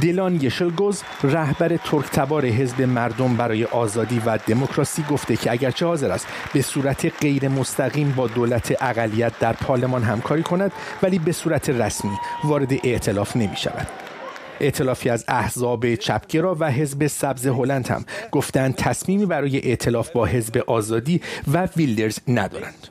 دیلان 0.00 0.34
یشلگوز 0.34 1.02
رهبر 1.22 1.76
ترکتبار 1.76 2.46
حزب 2.46 2.82
مردم 2.82 3.36
برای 3.36 3.64
آزادی 3.64 4.22
و 4.26 4.38
دموکراسی 4.46 5.02
گفته 5.10 5.36
که 5.36 5.52
اگرچه 5.52 5.86
حاضر 5.86 6.12
است 6.12 6.26
به 6.52 6.62
صورت 6.62 7.22
غیر 7.22 7.48
مستقیم 7.48 8.12
با 8.16 8.26
دولت 8.26 8.76
اقلیت 8.80 9.38
در 9.38 9.52
پارلمان 9.52 10.02
همکاری 10.02 10.42
کند 10.42 10.72
ولی 11.02 11.18
به 11.18 11.32
صورت 11.32 11.70
رسمی 11.70 12.18
وارد 12.44 12.72
ائتلاف 12.84 13.36
نمی 13.36 13.56
شود. 13.56 13.86
ائتلافی 14.60 15.10
از 15.10 15.24
احزاب 15.28 15.94
چپگرا 15.94 16.56
و 16.60 16.70
حزب 16.70 17.06
سبز 17.06 17.46
هلند 17.46 17.88
هم 17.88 18.04
گفتند 18.30 18.74
تصمیمی 18.74 19.26
برای 19.26 19.68
ائتلاف 19.68 20.10
با 20.10 20.26
حزب 20.26 20.56
آزادی 20.66 21.20
و 21.52 21.68
ویلدرز 21.76 22.18
ندارند. 22.28 22.88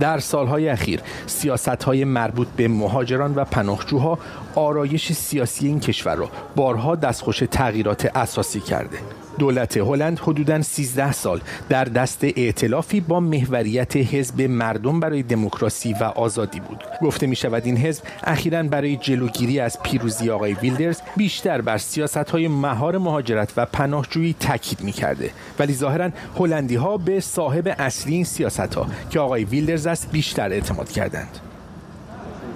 در 0.00 0.18
سالهای 0.18 0.68
اخیر 0.68 1.00
سیاست 1.26 1.68
های 1.68 2.04
مربوط 2.04 2.48
به 2.48 2.68
مهاجران 2.68 3.34
و 3.34 3.44
پناهجوها 3.44 4.18
آرایش 4.54 5.12
سیاسی 5.12 5.66
این 5.66 5.80
کشور 5.80 6.14
را 6.14 6.30
بارها 6.56 6.96
دستخوش 6.96 7.42
تغییرات 7.50 8.16
اساسی 8.16 8.60
کرده. 8.60 8.98
دولت 9.42 9.76
هلند 9.76 10.18
حدوداً 10.18 10.62
13 10.62 11.12
سال 11.12 11.40
در 11.68 11.84
دست 11.84 12.24
ائتلافی 12.24 13.00
با 13.00 13.20
محوریت 13.20 13.96
حزب 13.96 14.42
مردم 14.42 15.00
برای 15.00 15.22
دموکراسی 15.22 15.92
و 15.92 16.04
آزادی 16.04 16.60
بود. 16.60 16.84
گفته 17.02 17.26
می 17.26 17.36
شود 17.36 17.66
این 17.66 17.76
حزب 17.76 18.02
اخیرا 18.24 18.62
برای 18.62 18.96
جلوگیری 18.96 19.60
از 19.60 19.82
پیروزی 19.82 20.30
آقای 20.30 20.52
ویلدرز 20.54 21.00
بیشتر 21.16 21.60
بر 21.60 21.78
سیاست 21.78 22.16
های 22.16 22.48
مهار 22.48 22.98
مهاجرت 22.98 23.52
و 23.56 23.66
پناهجویی 23.66 24.34
تاکید 24.40 24.80
می 24.80 24.92
کرده 24.92 25.30
ولی 25.58 25.74
ظاهرا 25.74 26.10
هلندی 26.38 26.74
ها 26.74 26.96
به 26.96 27.20
صاحب 27.20 27.74
اصلی 27.78 28.14
این 28.14 28.24
سیاست 28.24 28.74
ها 28.74 28.86
که 29.10 29.20
آقای 29.20 29.44
ویلدرز 29.44 29.86
است 29.86 30.12
بیشتر 30.12 30.52
اعتماد 30.52 30.92
کردند. 30.92 31.51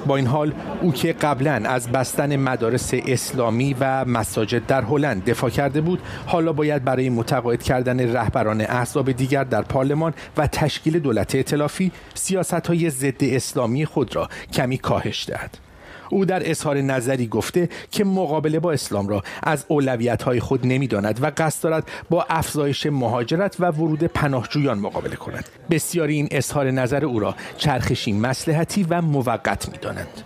با 0.06 0.16
این 0.16 0.26
حال 0.26 0.52
او 0.82 0.92
که 0.92 1.12
قبلا 1.12 1.52
از 1.52 1.88
بستن 1.88 2.36
مدارس 2.36 2.90
اسلامی 2.94 3.76
و 3.80 4.04
مساجد 4.04 4.66
در 4.66 4.82
هلند 4.82 5.24
دفاع 5.24 5.50
کرده 5.50 5.80
بود 5.80 6.02
حالا 6.26 6.52
باید 6.52 6.84
برای 6.84 7.10
متقاعد 7.10 7.62
کردن 7.62 8.12
رهبران 8.16 8.60
احزاب 8.60 9.12
دیگر 9.12 9.44
در 9.44 9.62
پارلمان 9.62 10.14
و 10.36 10.46
تشکیل 10.46 10.98
دولت 10.98 11.34
ائتلافی 11.34 11.92
سیاست 12.14 12.66
های 12.66 12.90
ضد 12.90 13.24
اسلامی 13.24 13.86
خود 13.86 14.16
را 14.16 14.28
کمی 14.52 14.78
کاهش 14.78 15.26
دهد. 15.28 15.65
او 16.10 16.24
در 16.24 16.50
اظهار 16.50 16.76
نظری 16.76 17.26
گفته 17.26 17.68
که 17.90 18.04
مقابله 18.04 18.58
با 18.60 18.72
اسلام 18.72 19.08
را 19.08 19.22
از 19.42 19.64
اولویت 19.68 20.22
های 20.22 20.40
خود 20.40 20.66
نمی‌داند 20.66 21.22
و 21.22 21.32
قصد 21.36 21.62
دارد 21.62 21.84
با 22.10 22.26
افزایش 22.28 22.86
مهاجرت 22.86 23.56
و 23.60 23.66
ورود 23.70 24.04
پناهجویان 24.04 24.78
مقابله 24.78 25.16
کند. 25.16 25.48
بسیاری 25.70 26.14
این 26.14 26.28
اظهار 26.30 26.70
نظر 26.70 27.04
او 27.04 27.20
را 27.20 27.34
چرخشی 27.56 28.12
مسلحتی 28.12 28.86
و 28.90 29.02
موقت 29.02 29.68
می‌دانند. 29.68 30.22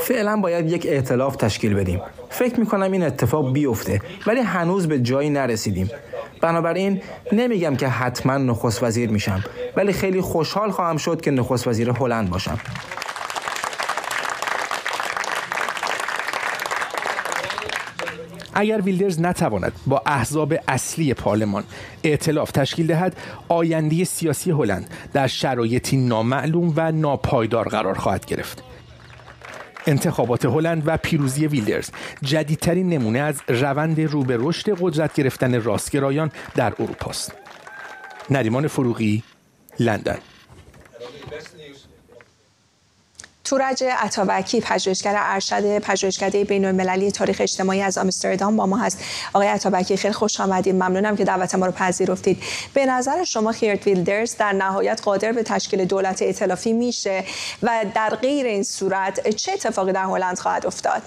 فعلا 0.00 0.36
باید 0.36 0.72
یک 0.72 0.86
ائتلاف 0.86 1.36
تشکیل 1.36 1.74
بدیم. 1.74 2.00
فکر 2.30 2.60
می 2.60 2.66
کنم 2.66 2.92
این 2.92 3.02
اتفاق 3.02 3.52
بیفته 3.52 4.00
ولی 4.26 4.40
هنوز 4.40 4.88
به 4.88 4.98
جایی 4.98 5.30
نرسیدیم. 5.30 5.90
بنابراین 6.40 7.02
نمیگم 7.32 7.76
که 7.76 7.88
حتما 7.88 8.38
نخست 8.38 8.82
وزیر 8.82 9.10
میشم 9.10 9.44
ولی 9.76 9.92
خیلی 9.92 10.20
خوشحال 10.20 10.70
خواهم 10.70 10.96
شد 10.96 11.20
که 11.20 11.30
نخست 11.30 11.68
وزیر 11.68 11.90
هلند 11.90 12.30
باشم. 12.30 12.58
اگر 18.54 18.80
ویلدرز 18.80 19.20
نتواند 19.20 19.72
با 19.86 20.02
احزاب 20.06 20.54
اصلی 20.68 21.14
پارلمان 21.14 21.64
ائتلاف 22.04 22.50
تشکیل 22.50 22.86
دهد 22.86 23.16
آینده 23.48 24.04
سیاسی 24.04 24.50
هلند 24.50 24.90
در 25.12 25.26
شرایطی 25.26 25.96
نامعلوم 25.96 26.72
و 26.76 26.92
ناپایدار 26.92 27.68
قرار 27.68 27.94
خواهد 27.94 28.26
گرفت. 28.26 28.73
انتخابات 29.86 30.44
هلند 30.44 30.82
و 30.86 30.96
پیروزی 30.96 31.46
ویلدرز. 31.46 31.90
جدیدترین 32.22 32.88
نمونه 32.88 33.18
از 33.18 33.40
روند 33.48 34.00
رو 34.00 34.24
به 34.24 34.36
رشد 34.40 34.80
قدرت 34.80 35.14
گرفتن 35.14 35.62
راستگرایان 35.62 36.30
در 36.54 36.72
اروپا 36.80 37.10
است 37.10 37.32
نریمان 38.30 38.68
فروغی 38.68 39.22
لندن. 39.80 40.18
تورج 43.44 43.84
عطابکی 43.98 44.60
پژوهشگر 44.60 45.14
ارشد 45.16 45.78
پژوهشکده 45.78 46.44
بین 46.44 46.64
المللی 46.64 47.10
تاریخ 47.10 47.36
اجتماعی 47.40 47.82
از 47.82 47.98
آمستردام 47.98 48.56
با 48.56 48.66
ما 48.66 48.76
هست. 48.76 49.04
آقای 49.32 49.48
عطابکی 49.48 49.96
خیلی 49.96 50.14
خوش 50.14 50.40
آمدید. 50.40 50.74
ممنونم 50.74 51.16
که 51.16 51.24
دعوت 51.24 51.54
ما 51.54 51.66
رو 51.66 51.72
پذیرفتید. 51.72 52.42
به 52.74 52.86
نظر 52.86 53.24
شما 53.24 53.52
خیرت 53.52 53.86
ویلدرز 53.86 54.36
در 54.36 54.52
نهایت 54.52 55.02
قادر 55.04 55.32
به 55.32 55.42
تشکیل 55.42 55.84
دولت 55.84 56.22
ائتلافی 56.22 56.72
میشه 56.72 57.24
و 57.62 57.84
در 57.94 58.10
غیر 58.10 58.46
این 58.46 58.62
صورت 58.62 59.28
چه 59.28 59.52
اتفاقی 59.52 59.92
در 59.92 60.04
هلند 60.04 60.38
خواهد 60.38 60.66
افتاد؟ 60.66 61.02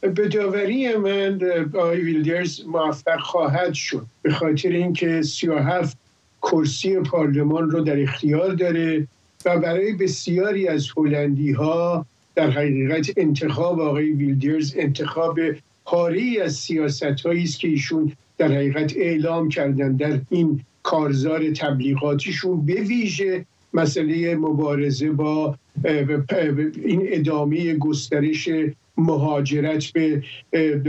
به 0.00 0.28
داوری 0.28 0.96
من 0.96 1.40
آقای 1.74 2.00
ویلدرز 2.00 2.60
موفق 2.66 3.20
خواهد 3.20 3.74
شد. 3.74 4.06
به 4.22 4.32
خاطر 4.32 4.68
اینکه 4.68 5.22
37 5.22 5.96
کرسی 6.42 7.00
پارلمان 7.00 7.70
رو 7.70 7.80
در 7.80 8.02
اختیار 8.02 8.54
داره. 8.54 9.06
و 9.44 9.58
برای 9.58 9.92
بسیاری 9.92 10.68
از 10.68 10.88
هلندی 10.96 11.52
ها 11.52 12.06
در 12.34 12.50
حقیقت 12.50 13.10
انتخاب 13.16 13.80
آقای 13.80 14.12
ویلدرز 14.12 14.74
انتخاب 14.76 15.38
پاری 15.84 16.40
از 16.40 16.54
سیاست 16.54 17.26
است 17.26 17.60
که 17.60 17.68
ایشون 17.68 18.12
در 18.38 18.52
حقیقت 18.52 18.96
اعلام 18.96 19.48
کردن 19.48 19.96
در 19.96 20.20
این 20.30 20.60
کارزار 20.82 21.50
تبلیغاتیشون 21.50 22.66
به 22.66 22.74
ویژه 22.74 23.44
مسئله 23.74 24.36
مبارزه 24.36 25.10
با 25.10 25.58
این 25.84 27.02
ادامه 27.04 27.74
گسترش 27.74 28.48
مهاجرت 28.96 29.92
به 29.92 30.22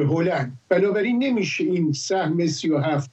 هلند. 0.10 0.58
بنابراین 0.70 1.24
نمیشه 1.24 1.64
این 1.64 1.94
سهم 1.94 2.48
37 2.48 3.12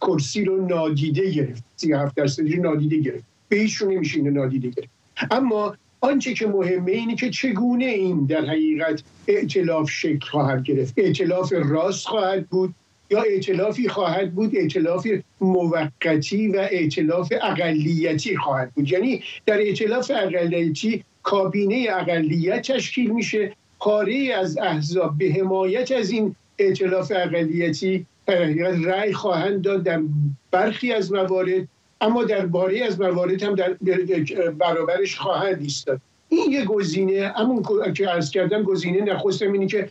کرسی 0.00 0.44
رو 0.44 0.66
نادیده 0.66 1.30
گرفت. 1.30 1.64
37 1.76 2.14
درصدی 2.14 2.56
رو 2.56 2.62
نادیده 2.62 2.98
گرفت. 2.98 3.24
به 3.48 3.60
ایشون 3.60 3.92
نمیشه 3.92 4.18
اینو 4.18 4.30
نادیده 4.30 4.68
گرفت. 4.68 4.90
اما 5.30 5.76
آنچه 6.00 6.34
که 6.34 6.46
مهمه 6.46 6.92
اینه 6.92 7.16
که 7.16 7.30
چگونه 7.30 7.84
این 7.84 8.26
در 8.26 8.44
حقیقت 8.44 9.02
اعتلاف 9.26 9.90
شکل 9.90 10.26
خواهد 10.30 10.62
گرفت؟ 10.62 10.94
اعتلاف 10.96 11.52
راست 11.52 12.06
خواهد 12.06 12.46
بود 12.46 12.74
یا 13.10 13.22
ائتلافی 13.22 13.88
خواهد 13.88 14.34
بود؟ 14.34 14.56
ائتلاف 14.56 15.06
موقتی 15.40 16.48
و 16.48 16.68
ائتلاف 16.70 17.32
اقلیتی 17.42 18.36
خواهد 18.36 18.72
بود. 18.74 18.92
یعنی 18.92 19.22
در 19.46 19.58
ائتلاف 19.58 20.10
اقلیتی 20.14 21.04
کابینه 21.22 21.86
اقلیت 21.90 22.72
تشکیل 22.72 23.10
میشه. 23.10 23.52
پاره 23.78 24.34
از 24.38 24.58
احزاب 24.58 25.18
به 25.18 25.32
حمایت 25.32 25.92
از 25.92 26.10
این 26.10 26.34
ائتلاف 26.58 27.12
اقلیتی 27.16 28.06
رأی 28.84 29.12
خواهند 29.12 29.62
داد 29.62 29.82
در 29.82 30.02
برخی 30.50 30.92
از 30.92 31.12
موارد. 31.12 31.68
اما 32.00 32.24
در 32.24 32.46
باره 32.46 32.84
از 32.84 33.00
موارد 33.00 33.42
هم 33.42 33.54
در 33.54 33.72
برابرش 34.50 35.16
خواهند 35.16 35.60
ایستاد. 35.60 36.00
این 36.28 36.52
یه 36.52 36.64
گزینه 36.64 37.32
همون 37.36 37.62
که 37.92 38.08
عرض 38.08 38.30
کردم 38.30 38.62
گزینه 38.62 39.00
نخستم 39.00 39.52
اینی 39.52 39.66
که 39.66 39.88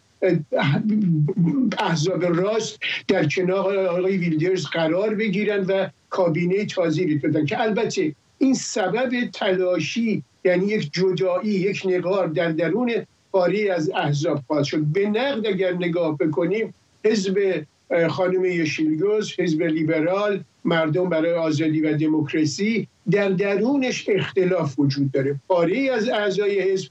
احزاب 1.79 2.25
راست 2.25 2.79
در 3.07 3.27
کنار 3.27 3.77
آقای 3.77 4.17
ویلدرز 4.17 4.65
قرار 4.65 5.15
بگیرن 5.15 5.65
و 5.65 5.87
کابینه 6.09 6.65
تازی 6.65 7.15
بدن 7.15 7.45
که 7.45 7.61
البته 7.61 8.15
این 8.37 8.53
سبب 8.53 9.09
تلاشی 9.33 10.23
یعنی 10.45 10.65
یک 10.65 10.93
جدایی 10.93 11.49
یک 11.49 11.81
نگار 11.85 12.27
در 12.27 12.51
درون 12.51 12.91
پاری 13.31 13.69
از 13.69 13.89
احزاب 13.89 14.41
خواهد 14.47 14.63
شد. 14.63 14.81
به 14.81 15.09
نقد 15.09 15.47
اگر 15.47 15.73
نگاه 15.73 16.17
بکنیم 16.17 16.73
حزب 17.05 17.63
خانم 18.09 18.45
یشیلگوز 18.45 19.33
حزب 19.39 19.63
لیبرال 19.63 20.43
مردم 20.67 21.09
برای 21.09 21.33
آزادی 21.33 21.81
و 21.81 21.97
دموکراسی 21.97 22.87
در 23.11 23.29
درونش 23.29 24.09
اختلاف 24.09 24.79
وجود 24.79 25.11
داره. 25.11 25.39
پاره 25.47 25.89
از 25.93 26.09
اعضای 26.09 26.61
حزب 26.61 26.89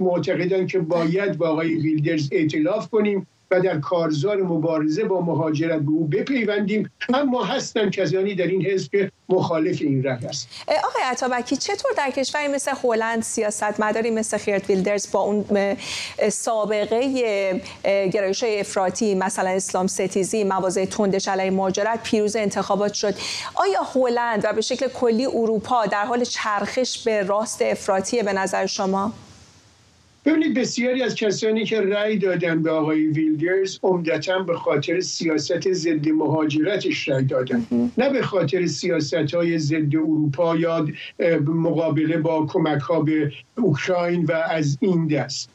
معتقدن 0.00 0.66
که 0.66 0.78
باید 0.78 1.38
با 1.38 1.48
آقای 1.48 1.74
ویلدرز 1.74 2.28
اعتلاف 2.32 2.88
کنیم. 2.88 3.26
و 3.52 3.60
در 3.60 3.80
کارزار 3.80 4.42
مبارزه 4.42 5.04
با 5.04 5.20
مهاجرت 5.20 5.80
به 5.80 5.90
او 5.90 6.04
بپیوندیم. 6.04 6.90
اما 7.14 7.44
هستن 7.44 7.90
کسانی 7.90 8.34
در 8.34 8.46
این 8.46 8.66
حزب 8.66 9.10
مخالف 9.28 9.78
این 9.80 10.02
راه 10.02 10.24
است. 10.24 10.48
آقای 10.68 11.02
عطابکی 11.04 11.56
چطور 11.56 11.90
در 11.96 12.10
کشوری 12.10 12.48
مثل 12.48 12.72
هلند 12.84 13.22
سیاست 13.22 13.80
مداری 13.80 14.10
مثل 14.10 14.38
خیرت 14.38 14.70
ویلدرز 14.70 15.12
با 15.12 15.20
اون 15.20 15.76
سابقه 16.28 17.60
گرایش 18.12 18.44
افراطی 18.44 19.14
مثلا 19.14 19.50
اسلام 19.50 19.86
ستیزی 19.86 20.44
مواضع 20.44 20.84
تندش 20.84 21.28
علیه 21.28 21.50
مهاجرت 21.50 22.02
پیروز 22.02 22.36
انتخابات 22.36 22.92
شد 22.92 23.14
آیا 23.54 23.82
هلند 23.94 24.44
و 24.44 24.52
به 24.52 24.60
شکل 24.60 24.88
کلی 24.88 25.26
اروپا 25.26 25.86
در 25.86 26.04
حال 26.04 26.24
چرخش 26.24 27.04
به 27.04 27.22
راست 27.22 27.62
افراطی 27.62 28.22
به 28.22 28.32
نظر 28.32 28.66
شما؟ 28.66 29.12
ببینید 30.24 30.54
بسیاری 30.54 31.02
از 31.02 31.14
کسانی 31.14 31.64
که 31.64 31.80
رأی 31.80 32.18
دادن 32.18 32.62
به 32.62 32.70
آقای 32.70 33.06
ویلدرز 33.06 33.78
عمدتا 33.82 34.38
به 34.38 34.54
خاطر 34.56 35.00
سیاست 35.00 35.72
ضد 35.72 36.08
مهاجرتش 36.08 37.08
رأی 37.08 37.24
دادن. 37.24 37.66
نه 37.98 38.10
به 38.10 38.22
خاطر 38.22 38.66
سیاست 38.66 39.34
های 39.34 39.58
ضد 39.58 39.96
اروپا 39.96 40.56
یا 40.56 40.86
مقابله 41.46 42.18
با 42.18 42.46
کمک 42.46 42.80
ها 42.80 43.00
به 43.00 43.32
اوکراین 43.56 44.24
و 44.24 44.32
از 44.32 44.78
این 44.80 45.06
دست. 45.06 45.50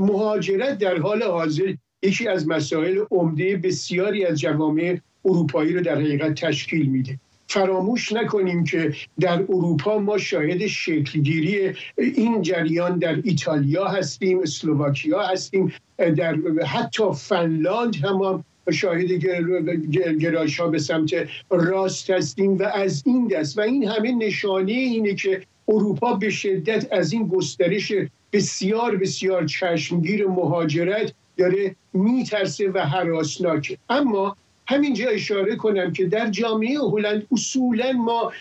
مهاجرت 0.00 0.78
در 0.78 0.98
حال 0.98 1.22
حاضر 1.22 1.74
یکی 2.02 2.28
از 2.28 2.48
مسائل 2.48 3.04
عمده 3.10 3.56
بسیاری 3.56 4.24
از 4.24 4.40
جوامع 4.40 4.98
اروپایی 5.24 5.72
رو 5.72 5.80
در 5.80 5.94
حقیقت 5.94 6.34
تشکیل 6.34 6.86
میده. 6.86 7.18
فراموش 7.50 8.12
نکنیم 8.12 8.64
که 8.64 8.94
در 9.20 9.42
اروپا 9.42 9.98
ما 9.98 10.18
شاهد 10.18 10.66
شکلگیری 10.66 11.74
این 11.98 12.42
جریان 12.42 12.98
در 12.98 13.16
ایتالیا 13.24 13.84
هستیم 13.84 14.40
اسلوواکیا 14.40 15.22
هستیم 15.22 15.72
در 16.16 16.36
حتی 16.66 17.04
فنلاند 17.14 17.96
هم 17.96 18.44
شاهد 18.72 19.12
گرایش 20.20 20.60
ها 20.60 20.68
به 20.68 20.78
سمت 20.78 21.10
راست 21.50 22.10
هستیم 22.10 22.58
و 22.58 22.62
از 22.62 23.02
این 23.06 23.26
دست. 23.26 23.58
و 23.58 23.60
این 23.60 23.88
همه 23.88 24.12
نشانه 24.12 24.72
اینه 24.72 25.14
که 25.14 25.42
اروپا 25.68 26.12
به 26.14 26.30
شدت 26.30 26.92
از 26.92 27.12
این 27.12 27.28
گسترش 27.28 27.92
بسیار 28.32 28.96
بسیار 28.96 29.46
چشمگیر 29.46 30.26
مهاجرت 30.26 31.12
داره 31.36 31.76
میترسه 31.92 32.70
و 32.70 32.78
حراسناکه. 32.78 33.78
اما 33.88 34.36
همینجا 34.70 35.08
اشاره 35.08 35.56
کنم 35.56 35.92
که 35.92 36.06
در 36.06 36.30
جامعه 36.30 36.78
هلند 36.78 37.26
اصولا 37.32 37.92
ما 37.92 38.32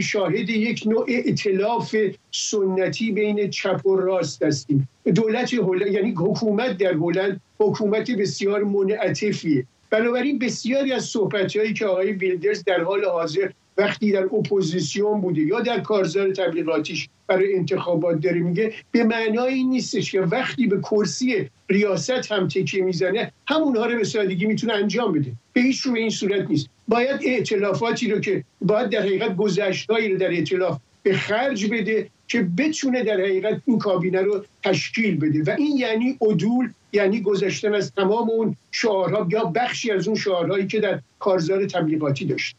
شاهد 0.00 0.50
یک 0.50 0.82
نوع 0.86 1.06
اطلاف 1.08 1.96
سنتی 2.30 3.12
بین 3.12 3.50
چپ 3.50 3.86
و 3.86 3.96
راست 3.96 4.42
هستیم. 4.42 4.88
دولت 5.14 5.54
هلند 5.54 5.92
یعنی 5.92 6.10
حکومت 6.10 6.78
در 6.78 6.92
هلند 6.92 7.40
حکومت 7.58 8.10
بسیار 8.10 8.64
منعطفیه. 8.64 9.66
بنابراین 9.90 10.38
بسیاری 10.38 10.92
از 10.92 11.04
صحبت 11.04 11.56
هایی 11.56 11.72
که 11.74 11.86
آقای 11.86 12.12
ویلدرز 12.12 12.64
در 12.64 12.80
حال 12.80 13.04
حاضر 13.04 13.50
وقتی 13.76 14.12
در 14.12 14.24
اپوزیسیون 14.24 15.20
بوده 15.20 15.40
یا 15.40 15.60
در 15.60 15.80
کارزار 15.80 16.30
تبلیغاتیش 16.32 17.08
برای 17.26 17.54
انتخابات 17.54 18.20
داره 18.20 18.40
میگه 18.40 18.72
به 18.92 19.04
معنای 19.04 19.64
نیستش 19.64 20.12
که 20.12 20.20
وقتی 20.20 20.66
به 20.66 20.80
کرسی 20.80 21.50
ریاست 21.68 22.32
هم 22.32 22.48
تکیه 22.48 22.82
می‌زنه 22.84 23.32
همونها 23.48 23.86
رو 23.86 23.98
به 23.98 24.04
سادگی 24.04 24.46
می‌تونه 24.46 24.72
انجام 24.72 25.12
بده. 25.12 25.32
به 25.52 25.60
هیچ 25.60 25.80
رو 25.80 25.94
این 25.94 26.10
صورت 26.10 26.50
نیست. 26.50 26.68
باید 26.88 27.20
اعتلافاتی 27.24 28.10
رو 28.10 28.20
که 28.20 28.44
باید 28.60 28.88
در 28.90 29.00
حقیقت 29.00 29.36
گذشتهایی 29.36 30.08
رو 30.08 30.18
در 30.18 30.30
اعتلاف 30.30 30.78
به 31.02 31.16
خرج 31.16 31.66
بده 31.66 32.08
که 32.28 32.46
بتونه 32.58 33.04
در 33.04 33.20
حقیقت 33.20 33.60
این 33.64 33.78
کابینه 33.78 34.20
رو 34.20 34.44
تشکیل 34.62 35.16
بده. 35.16 35.52
و 35.52 35.56
این 35.58 35.76
یعنی 35.76 36.18
عدول 36.20 36.68
یعنی 36.92 37.20
گذشتن 37.20 37.74
از 37.74 37.92
تمام 37.92 38.30
اون 38.30 38.56
شعارها 38.70 39.28
یا 39.30 39.44
بخشی 39.44 39.90
از 39.90 40.08
اون 40.08 40.16
شعارهایی 40.16 40.66
که 40.66 40.80
در 40.80 41.00
کارزار 41.18 41.66
تبلیغاتی 41.66 42.24
داشت. 42.24 42.56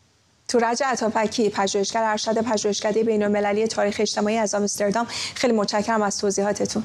تورج 0.47 0.84
عطاپکی 0.86 1.49
پژوهشگر 1.49 2.03
ارشد 2.03 2.41
پژوهشکده 2.41 3.03
بین 3.03 3.23
المللی 3.23 3.67
تاریخ 3.67 3.97
اجتماعی 3.99 4.38
از 4.38 4.55
آمستردام. 4.55 5.08
خیلی 5.36 5.53
متشکرم 5.53 6.01
از 6.01 6.17
توضیحاتتون. 6.17 6.84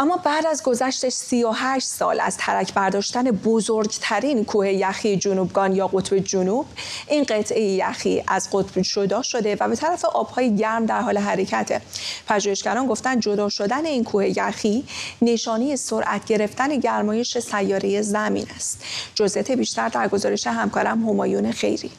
اما 0.00 0.16
بعد 0.16 0.46
از 0.46 0.62
گذشت 0.62 1.08
38 1.08 1.86
سال 1.86 2.20
از 2.20 2.36
ترک 2.36 2.74
برداشتن 2.74 3.30
بزرگترین 3.30 4.44
کوه 4.44 4.68
یخی 4.68 5.16
جنوبگان 5.16 5.76
یا 5.76 5.88
قطب 5.88 6.18
جنوب 6.18 6.66
این 7.08 7.24
قطعه 7.24 7.62
یخی 7.62 8.24
از 8.28 8.48
قطب 8.52 8.80
جدا 8.80 9.22
شده 9.22 9.56
و 9.60 9.68
به 9.68 9.76
طرف 9.76 10.04
آبهای 10.04 10.56
گرم 10.56 10.86
در 10.86 11.00
حال 11.00 11.18
حرکته. 11.18 11.80
پژوهشگران 12.28 12.86
گفتن 12.86 13.20
جدا 13.20 13.48
شدن 13.48 13.86
این 13.86 14.04
کوه 14.04 14.38
یخی 14.38 14.84
نشانی 15.22 15.76
سرعت 15.76 16.24
گرفتن 16.24 16.76
گرمایش 16.76 17.38
سیاره 17.38 18.02
زمین 18.02 18.46
است. 18.56 18.84
جزئیات 19.14 19.50
بیشتر 19.50 19.88
در 19.88 20.08
گزارش 20.08 20.46
همکارم 20.46 21.08
همایون 21.08 21.52
خیری. 21.52 21.90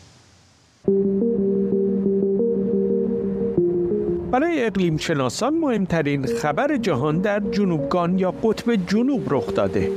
برای 4.31 4.65
اقلیم 4.65 4.97
شناسان 4.97 5.57
مهمترین 5.57 6.25
خبر 6.25 6.77
جهان 6.77 7.19
در 7.19 7.39
جنوبگان 7.39 8.19
یا 8.19 8.31
قطب 8.31 8.75
جنوب 8.75 9.33
رخ 9.33 9.53
داده 9.53 9.91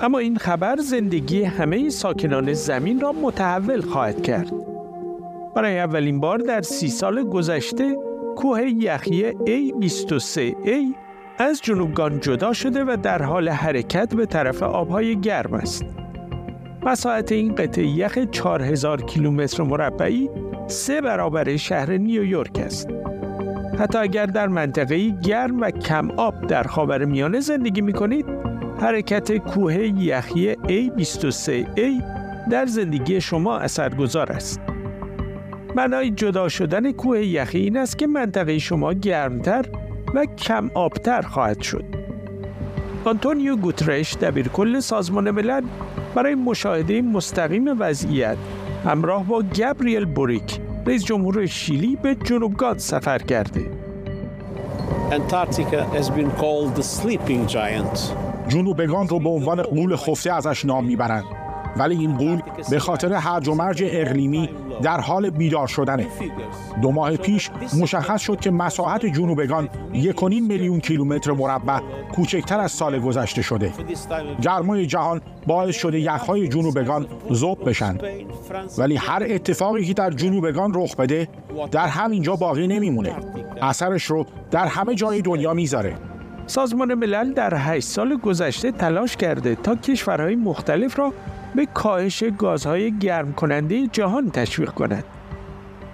اما 0.00 0.18
این 0.18 0.36
خبر 0.38 0.76
زندگی 0.76 1.42
همه 1.42 1.90
ساکنان 1.90 2.52
زمین 2.52 3.00
را 3.00 3.12
متحول 3.12 3.80
خواهد 3.80 4.22
کرد 4.22 4.52
برای 5.54 5.78
اولین 5.78 6.20
بار 6.20 6.38
در 6.38 6.62
سی 6.62 6.88
سال 6.88 7.22
گذشته 7.22 7.96
کوه 8.36 8.62
یخی 8.62 9.30
A23A 9.32 10.96
از 11.38 11.60
جنوبگان 11.62 12.20
جدا 12.20 12.52
شده 12.52 12.84
و 12.84 12.96
در 13.02 13.22
حال 13.22 13.48
حرکت 13.48 14.14
به 14.14 14.26
طرف 14.26 14.62
آبهای 14.62 15.20
گرم 15.20 15.54
است. 15.54 15.84
مساحت 16.82 17.32
این 17.32 17.54
قطعه 17.54 17.86
یخ 17.86 18.18
4000 18.30 19.02
کیلومتر 19.02 19.62
مربعی 19.62 20.30
سه 20.66 21.00
برابر 21.00 21.56
شهر 21.56 21.92
نیویورک 21.92 22.58
است. 22.58 22.88
حتی 23.80 23.98
اگر 23.98 24.26
در 24.26 24.48
منطقه 24.48 25.10
گرم 25.10 25.60
و 25.60 25.70
کم 25.70 26.10
آب 26.10 26.46
در 26.46 26.62
خاور 26.62 27.04
میانه 27.04 27.40
زندگی 27.40 27.80
می 27.80 27.92
کنید 27.92 28.26
حرکت 28.80 29.36
کوه 29.36 29.74
یخی 29.74 30.54
A23A 30.54 32.02
در 32.50 32.66
زندگی 32.66 33.20
شما 33.20 33.58
اثرگذار 33.58 34.32
است. 34.32 34.60
معنای 35.76 36.10
جدا 36.10 36.48
شدن 36.48 36.92
کوه 36.92 37.20
یخی 37.20 37.58
این 37.58 37.76
است 37.76 37.98
که 37.98 38.06
منطقه 38.06 38.58
شما 38.58 38.92
گرمتر 38.92 39.64
و 40.14 40.24
کم 40.24 40.70
آبتر 40.74 41.22
خواهد 41.22 41.62
شد. 41.62 41.84
آنتونیو 43.04 43.56
گوترش 43.56 44.16
دبیرکل 44.16 44.80
سازمان 44.80 45.30
ملل 45.30 45.62
برای 46.14 46.34
مشاهده 46.34 47.02
مستقیم 47.02 47.80
وضعیت 47.80 48.36
همراه 48.84 49.26
با 49.26 49.44
گابریل 49.58 50.04
بوریک 50.04 50.59
رئیس 50.86 51.04
جمهور 51.04 51.46
شیلی 51.46 51.96
به 51.96 52.14
جنوبگاد 52.14 52.78
سفر 52.78 53.18
کرده. 53.18 53.70
جنوبگان 58.48 59.08
رو 59.08 59.20
به 59.20 59.28
عنوان 59.28 59.62
قول 59.62 59.96
خفته 59.96 60.32
ازش 60.32 60.64
نام 60.64 60.84
می‌برند. 60.84 61.24
ولی 61.76 61.96
این 61.96 62.16
قول 62.16 62.42
به 62.70 62.78
خاطر 62.78 63.12
هرج 63.12 63.48
و 63.48 63.54
مرج 63.54 63.82
اقلیمی 63.86 64.48
در 64.82 65.00
حال 65.00 65.30
بیدار 65.30 65.66
شدنه. 65.66 66.06
دو 66.82 66.92
ماه 66.92 67.16
پیش 67.16 67.50
مشخص 67.80 68.20
شد 68.20 68.40
که 68.40 68.50
مساحت 68.50 69.06
جنوبگان 69.06 69.68
یک 69.92 70.22
میلیون 70.22 70.80
کیلومتر 70.80 71.32
مربع 71.32 71.80
کوچکتر 72.12 72.60
از 72.60 72.72
سال 72.72 72.98
گذشته 72.98 73.42
شده. 73.42 73.72
گرمای 74.42 74.86
جهان 74.86 75.20
باعث 75.46 75.76
شده 75.76 76.00
یخهای 76.00 76.48
جنوبگان 76.48 77.06
ذوب 77.32 77.68
بشن. 77.68 77.98
ولی 78.78 78.96
هر 78.96 79.26
اتفاقی 79.30 79.84
که 79.84 79.94
در 79.94 80.10
جنوبگان 80.10 80.72
رخ 80.74 80.96
بده 80.96 81.28
در 81.70 81.86
همینجا 81.86 82.36
باقی 82.36 82.66
نمیمونه. 82.66 83.16
اثرش 83.62 84.04
رو 84.04 84.26
در 84.50 84.66
همه 84.66 84.94
جای 84.94 85.22
دنیا 85.22 85.54
می‌ذاره. 85.54 85.96
سازمان 86.46 86.94
ملل 86.94 87.32
در 87.32 87.54
8 87.54 87.86
سال 87.86 88.16
گذشته 88.16 88.72
تلاش 88.72 89.16
کرده 89.16 89.54
تا 89.54 89.76
کشورهای 89.76 90.36
مختلف 90.36 90.98
را 90.98 91.12
به 91.54 91.66
کاهش 91.66 92.24
گازهای 92.38 92.98
گرم 92.98 93.32
کننده 93.32 93.86
جهان 93.86 94.30
تشویق 94.30 94.70
کند. 94.70 95.04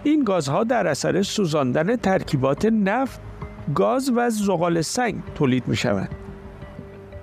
این 0.05 0.25
گازها 0.25 0.65
در 0.65 0.87
اثر 0.87 1.23
سوزاندن 1.23 1.97
ترکیبات 1.97 2.65
نفت، 2.65 3.21
گاز 3.75 4.13
و 4.17 4.31
زغال 4.31 4.81
سنگ 4.81 5.15
تولید 5.35 5.69
می 5.69 5.77
شوند. 5.77 6.15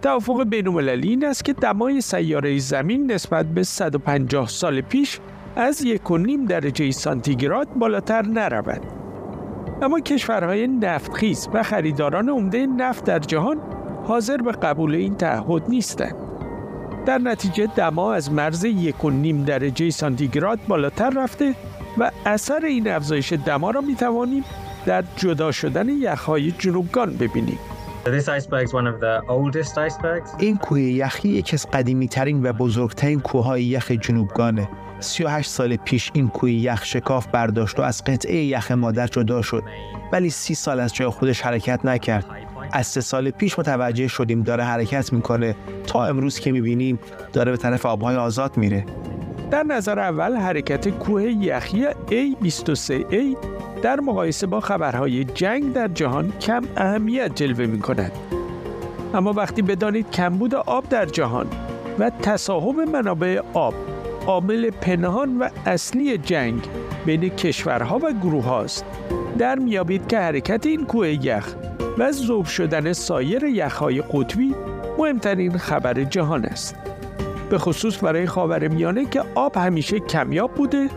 توافق 0.01 0.43
بین 0.43 0.89
این 0.89 1.25
است 1.25 1.45
که 1.45 1.53
دمای 1.53 2.01
سیاره 2.01 2.57
زمین 2.57 3.11
نسبت 3.11 3.45
به 3.45 3.63
150 3.63 4.47
سال 4.47 4.81
پیش 4.81 5.19
از 5.55 5.81
یک 5.81 6.11
و 6.11 6.17
نیم 6.17 6.45
درجه 6.45 6.91
سانتیگراد 6.91 7.67
بالاتر 7.75 8.21
نرود. 8.21 8.81
اما 9.81 9.99
کشورهای 9.99 10.67
نفتخیز 10.67 11.49
و 11.53 11.63
خریداران 11.63 12.29
عمده 12.29 12.65
نفت 12.65 13.03
در 13.03 13.19
جهان 13.19 13.57
حاضر 14.03 14.37
به 14.37 14.51
قبول 14.51 14.95
این 14.95 15.15
تعهد 15.15 15.69
نیستند. 15.69 16.15
در 17.05 17.17
نتیجه 17.17 17.67
دما 17.75 18.13
از 18.13 18.31
مرز 18.31 18.63
یک 18.63 19.05
و 19.05 19.09
نیم 19.09 19.43
درجه 19.43 19.89
سانتیگراد 19.89 20.59
بالاتر 20.67 21.09
رفته 21.09 21.55
و 21.97 22.11
اثر 22.25 22.65
این 22.65 22.87
افزایش 22.87 23.33
دما 23.33 23.71
را 23.71 23.81
می 23.81 23.95
توانیم 23.95 24.43
در 24.86 25.03
جدا 25.15 25.51
شدن 25.51 25.89
یخهای 25.89 26.51
جنوبگان 26.51 27.17
ببینیم. 27.17 27.59
این 30.38 30.57
کوه 30.57 30.81
یخی 30.81 31.29
یکی 31.29 31.55
از 31.55 31.67
قدیمی 31.71 32.07
ترین 32.07 32.45
و 32.45 32.53
بزرگترین 32.53 33.19
کوههای 33.19 33.63
یخ 33.63 33.91
جنوبگانه. 33.91 34.69
38 34.99 35.49
سال 35.49 35.75
پیش 35.75 36.11
این 36.13 36.29
کوه 36.29 36.51
یخ 36.51 36.86
شکاف 36.86 37.27
برداشت 37.27 37.79
و 37.79 37.81
از 37.81 38.03
قطعه 38.03 38.36
یخ 38.36 38.71
مادر 38.71 39.07
جدا 39.07 39.41
شد. 39.41 39.63
ولی 40.11 40.29
سی 40.29 40.55
سال 40.55 40.79
از 40.79 40.93
جای 40.93 41.09
خودش 41.09 41.41
حرکت 41.41 41.86
نکرد. 41.86 42.25
از 42.71 42.88
سه 42.88 43.01
سال 43.01 43.29
پیش 43.29 43.59
متوجه 43.59 44.07
شدیم 44.07 44.43
داره 44.43 44.63
حرکت 44.63 45.13
می‌کنه. 45.13 45.55
تا 45.88 46.05
امروز 46.05 46.39
که 46.39 46.51
می‌بینیم 46.51 46.99
داره 47.34 47.51
به 47.51 47.57
طرف 47.57 47.86
آبهای 47.86 48.15
آزاد 48.15 48.57
میره. 48.57 48.86
در 49.51 49.63
نظر 49.63 49.99
اول 49.99 50.36
حرکت 50.36 50.89
کوه 50.89 51.23
یخی 51.23 51.86
A23A 52.09 53.38
در 53.84 53.99
مقایسه 53.99 54.47
با 54.47 54.59
خبرهای 54.59 55.23
جنگ 55.23 55.73
در 55.73 55.88
جهان 55.88 56.34
کم 56.41 56.61
اهمیت 56.77 57.36
جلوه 57.36 57.65
می 57.65 57.79
کند. 57.79 58.11
اما 59.13 59.34
وقتی 59.34 59.61
بدانید 59.61 60.11
کمبود 60.11 60.55
آب 60.55 60.89
در 60.89 61.05
جهان 61.05 61.47
و 61.99 62.09
تصاحب 62.09 62.79
منابع 62.79 63.41
آب 63.53 63.73
عامل 64.27 64.69
پنهان 64.69 65.38
و 65.38 65.49
اصلی 65.65 66.17
جنگ 66.17 66.61
بین 67.05 67.29
کشورها 67.29 67.97
و 67.97 68.13
گروه 68.13 68.43
هاست 68.43 68.86
در 69.38 69.59
میابید 69.59 70.07
که 70.07 70.19
حرکت 70.19 70.65
این 70.65 70.86
کوه 70.86 71.25
یخ 71.25 71.55
و 71.97 72.11
ذوب 72.11 72.45
شدن 72.45 72.93
سایر 72.93 73.43
یخهای 73.43 74.01
قطبی 74.01 74.55
مهمترین 74.97 75.57
خبر 75.57 76.03
جهان 76.03 76.45
است 76.45 76.75
به 77.49 77.57
خصوص 77.57 78.03
برای 78.03 78.25
خاورمیانه 78.25 79.05
که 79.05 79.23
آب 79.36 79.57
همیشه 79.57 79.99
کمیاب 79.99 80.51
بوده 80.51 80.89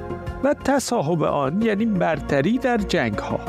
و 0.45 0.55
تصاحب 0.55 1.22
آن 1.22 1.62
یعنی 1.62 1.87
برتری 1.87 2.59
در 2.59 2.76
جنگ 2.76 3.14
ها 3.18 3.41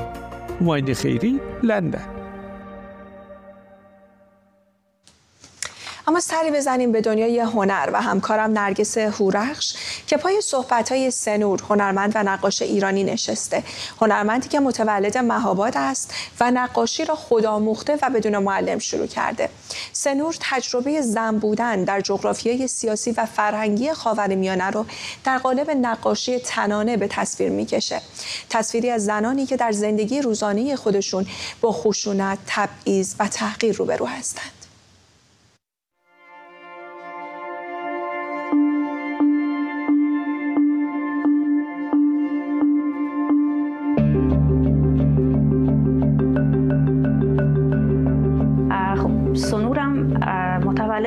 خیری 0.93 1.39
لندن. 1.63 2.16
اما 6.07 6.19
سری 6.19 6.51
بزنیم 6.51 6.91
به 6.91 7.01
دنیای 7.01 7.39
هنر 7.39 7.89
و 7.93 8.01
همکارم 8.01 8.59
نرگس 8.59 8.97
هورخش 8.97 9.73
که 10.07 10.17
پای 10.17 10.41
صحبت 10.41 11.09
سنور 11.09 11.63
هنرمند 11.69 12.11
و 12.15 12.23
نقاش 12.23 12.61
ایرانی 12.61 13.03
نشسته. 13.03 13.63
هنرمندی 14.01 14.49
که 14.49 14.59
متولد 14.59 15.17
مهاباد 15.17 15.73
است 15.75 16.13
و 16.39 16.51
نقاشی 16.51 17.05
را 17.05 17.15
خودآموخته 17.15 17.97
و 18.01 18.09
بدون 18.09 18.37
معلم 18.37 18.79
شروع 18.79 19.07
کرده. 19.07 19.49
سنور 19.93 20.35
تجربه 20.39 21.01
زن 21.01 21.37
بودن 21.37 21.83
در 21.83 22.01
جغرافیای 22.01 22.67
سیاسی 22.67 23.11
و 23.11 23.25
فرهنگی 23.25 23.93
خاورمیانه 23.93 24.69
رو 24.69 24.85
در 25.23 25.37
قالب 25.37 25.69
نقاشی 25.69 26.39
تنانه 26.39 26.97
به 26.97 27.07
تصویر 27.07 27.49
می‌کشه. 27.49 28.01
تصویری 28.49 28.89
از 28.89 29.05
زنانی 29.05 29.45
که 29.45 29.57
در 29.57 29.71
زندگی 29.71 30.21
روزانه 30.21 30.75
خودشون 30.75 31.25
با 31.61 31.71
خشونت 31.71 32.37
تبعیض 32.47 33.15
و 33.19 33.27
تحقیر 33.27 33.75
روبرو 33.75 34.05
هستند. 34.05 34.56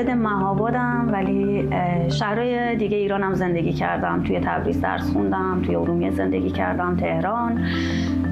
متولد 0.01 0.16
مهابادم 0.16 1.09
ولی 1.12 1.68
شهرهای 2.11 2.76
دیگه 2.76 2.96
ایرانم 2.96 3.34
زندگی 3.34 3.72
کردم. 3.72 4.22
توی 4.22 4.40
تبریز 4.40 4.80
درس 4.80 5.12
خوندم 5.12 5.62
توی 5.62 5.76
ارومیه 5.76 6.11
زندگی 6.11 6.51
کردم 6.51 6.96
تهران. 6.96 7.64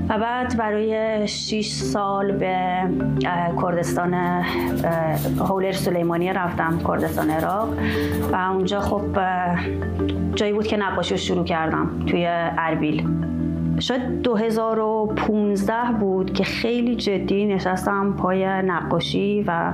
و 0.09 0.19
بعد 0.19 0.57
برای 0.57 1.27
6 1.27 1.67
سال 1.67 2.33
به 2.33 2.57
کردستان 3.63 4.15
هولر 5.39 5.73
سلیمانی 5.73 6.33
رفتم 6.33 6.79
کردستان 6.89 7.31
عراق. 7.31 7.69
و 8.33 8.37
اونجا 8.37 8.81
خب 8.81 9.03
جایی 10.35 10.53
بود 10.53 10.67
که 10.67 10.77
نقاشی 10.77 11.15
رو 11.15 11.21
شروع 11.21 11.45
کردم 11.45 11.91
توی 12.07 12.27
اربیل. 12.59 13.09
شاید 13.79 14.23
2015 14.23 15.75
بود 16.01 16.33
که 16.33 16.45
خیلی 16.45 16.97
جدی 16.97 17.47
نشستم 17.47 18.13
پای 18.13 18.63
نقاشی 18.63 19.45
و 19.47 19.73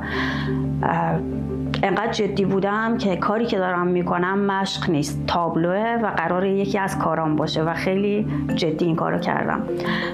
انقدر 1.85 2.13
جدی 2.13 2.45
بودم 2.45 2.99
که 2.99 3.17
کاری 3.17 3.47
که 3.47 3.59
دارم 3.59 3.87
می‌کنم 3.87 4.39
مشق 4.39 4.91
نیست 4.91 5.27
تابلوه 5.27 5.99
و 6.03 6.07
قرار 6.07 6.47
یکی 6.47 6.79
از 6.79 6.99
کارام 6.99 7.37
باشه 7.37 7.63
و 7.63 7.75
خیلی 7.75 8.27
جدی 8.55 8.85
این 8.85 8.97
کارو 8.97 9.19
کردم. 9.19 9.63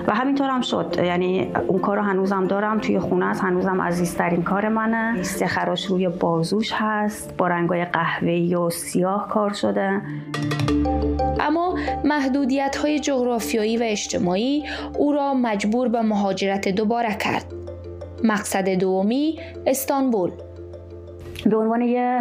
و 0.06 0.14
همینطور 0.14 0.48
هم 0.50 0.60
شد. 0.60 0.96
یعنی 1.04 1.52
اون 1.66 1.78
کارو 1.78 2.02
هنوزم 2.02 2.46
دارم 2.46 2.78
توی 2.78 2.98
خونه 2.98 3.26
است. 3.26 3.44
هنوزم 3.44 3.82
عزیزترین 3.82 4.42
کار 4.42 4.68
منه. 4.68 5.12
لیست 5.16 5.46
خراش 5.46 5.86
روی 5.86 6.08
بازوش 6.08 6.72
هست. 6.74 7.36
با 7.36 7.48
رنگای 7.48 7.84
قهوه‌ای 7.84 8.54
و 8.54 8.70
سیاه 8.70 9.28
کار 9.28 9.52
شده. 9.52 10.00
اما 11.40 11.74
محدودیت 12.04 12.76
های 12.76 12.98
جغرافیایی 12.98 13.76
و 13.76 13.82
اجتماعی 13.82 14.64
او 14.98 15.12
را 15.12 15.34
مجبور 15.34 15.88
به 15.88 16.02
مهاجرت 16.02 16.68
دوباره 16.68 17.14
کرد. 17.14 17.44
مقصد 18.24 18.68
دومی 18.68 19.38
استانبول. 19.66 20.30
به 21.46 21.56
عنوان 21.56 21.82
یه 21.82 22.20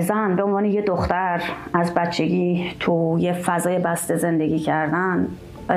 زن 0.00 0.36
به 0.36 0.42
عنوان 0.42 0.64
یه 0.64 0.82
دختر 0.82 1.42
از 1.74 1.94
بچگی 1.94 2.72
تو 2.80 3.16
یه 3.20 3.32
فضای 3.32 3.78
بسته 3.78 4.16
زندگی 4.16 4.58
کردن 4.58 5.28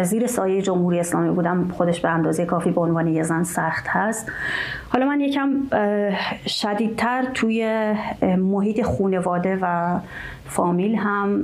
زیر 0.03 0.27
سایه 0.27 0.61
جمهوری 0.61 0.99
اسلامی 0.99 1.29
بودم 1.29 1.67
خودش 1.67 1.99
به 1.99 2.09
اندازه 2.09 2.45
کافی 2.45 2.71
به 2.71 2.81
عنوان 2.81 3.07
یه 3.07 3.23
زن 3.23 3.43
سخت 3.43 3.87
هست. 3.87 4.31
حالا 4.89 5.05
من 5.05 5.21
یکم 5.21 5.49
شدیدتر 6.47 7.25
توی 7.33 7.93
محیط 8.37 8.81
خونواده 8.81 9.59
و 9.61 9.97
فامیل 10.45 10.95
هم 10.95 11.43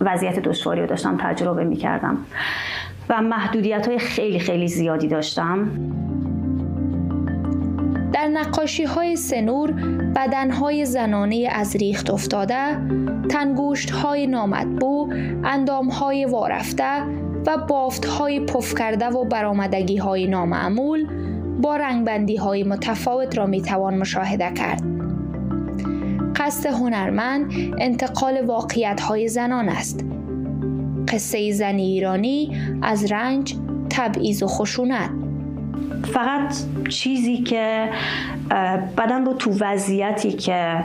وضعیت 0.00 0.38
دشواری 0.38 0.80
رو 0.80 0.86
داشتم 0.86 1.16
تجربه 1.16 1.64
می 1.64 1.76
کردم 1.76 2.18
و 3.08 3.22
محدودیت 3.22 3.88
های 3.88 3.98
خیلی 3.98 4.38
خیلی 4.38 4.68
زیادی 4.68 5.08
داشتم. 5.08 5.68
در 8.26 8.32
نقاشی 8.32 8.84
های 8.84 9.16
سنور 9.16 9.72
بدن 10.16 10.50
های 10.50 10.84
زنانه 10.84 11.48
از 11.52 11.76
ریخت 11.76 12.10
افتاده، 12.10 12.78
تنگوشت 13.28 13.90
های 13.90 14.26
نامطبوع، 14.26 15.14
اندام 15.44 15.88
های 15.88 16.24
وارفته 16.24 17.02
و 17.46 17.56
بافت 17.68 18.04
های 18.04 18.40
پف 18.40 18.74
کرده 18.74 19.06
و 19.06 19.24
برآمدگی 19.24 19.96
های 19.96 20.26
نامعمول 20.26 21.06
با 21.60 21.76
رنگبندی 21.76 22.36
های 22.36 22.64
متفاوت 22.64 23.38
را 23.38 23.46
می 23.46 23.62
توان 23.62 23.98
مشاهده 23.98 24.52
کرد. 24.54 24.82
قصد 26.36 26.66
هنرمند 26.66 27.52
انتقال 27.78 28.44
واقعیت 28.46 29.00
های 29.00 29.28
زنان 29.28 29.68
است. 29.68 30.04
قصه 31.08 31.52
زنی 31.52 31.82
ایرانی 31.82 32.60
از 32.82 33.12
رنج، 33.12 33.56
تبعیض 33.90 34.42
و 34.42 34.46
خشونت 34.46 35.25
فقط 36.04 36.54
چیزی 36.88 37.36
که 37.36 37.88
بدن 38.98 39.24
رو 39.24 39.32
تو 39.32 39.50
وضعیتی 39.60 40.32
که 40.32 40.84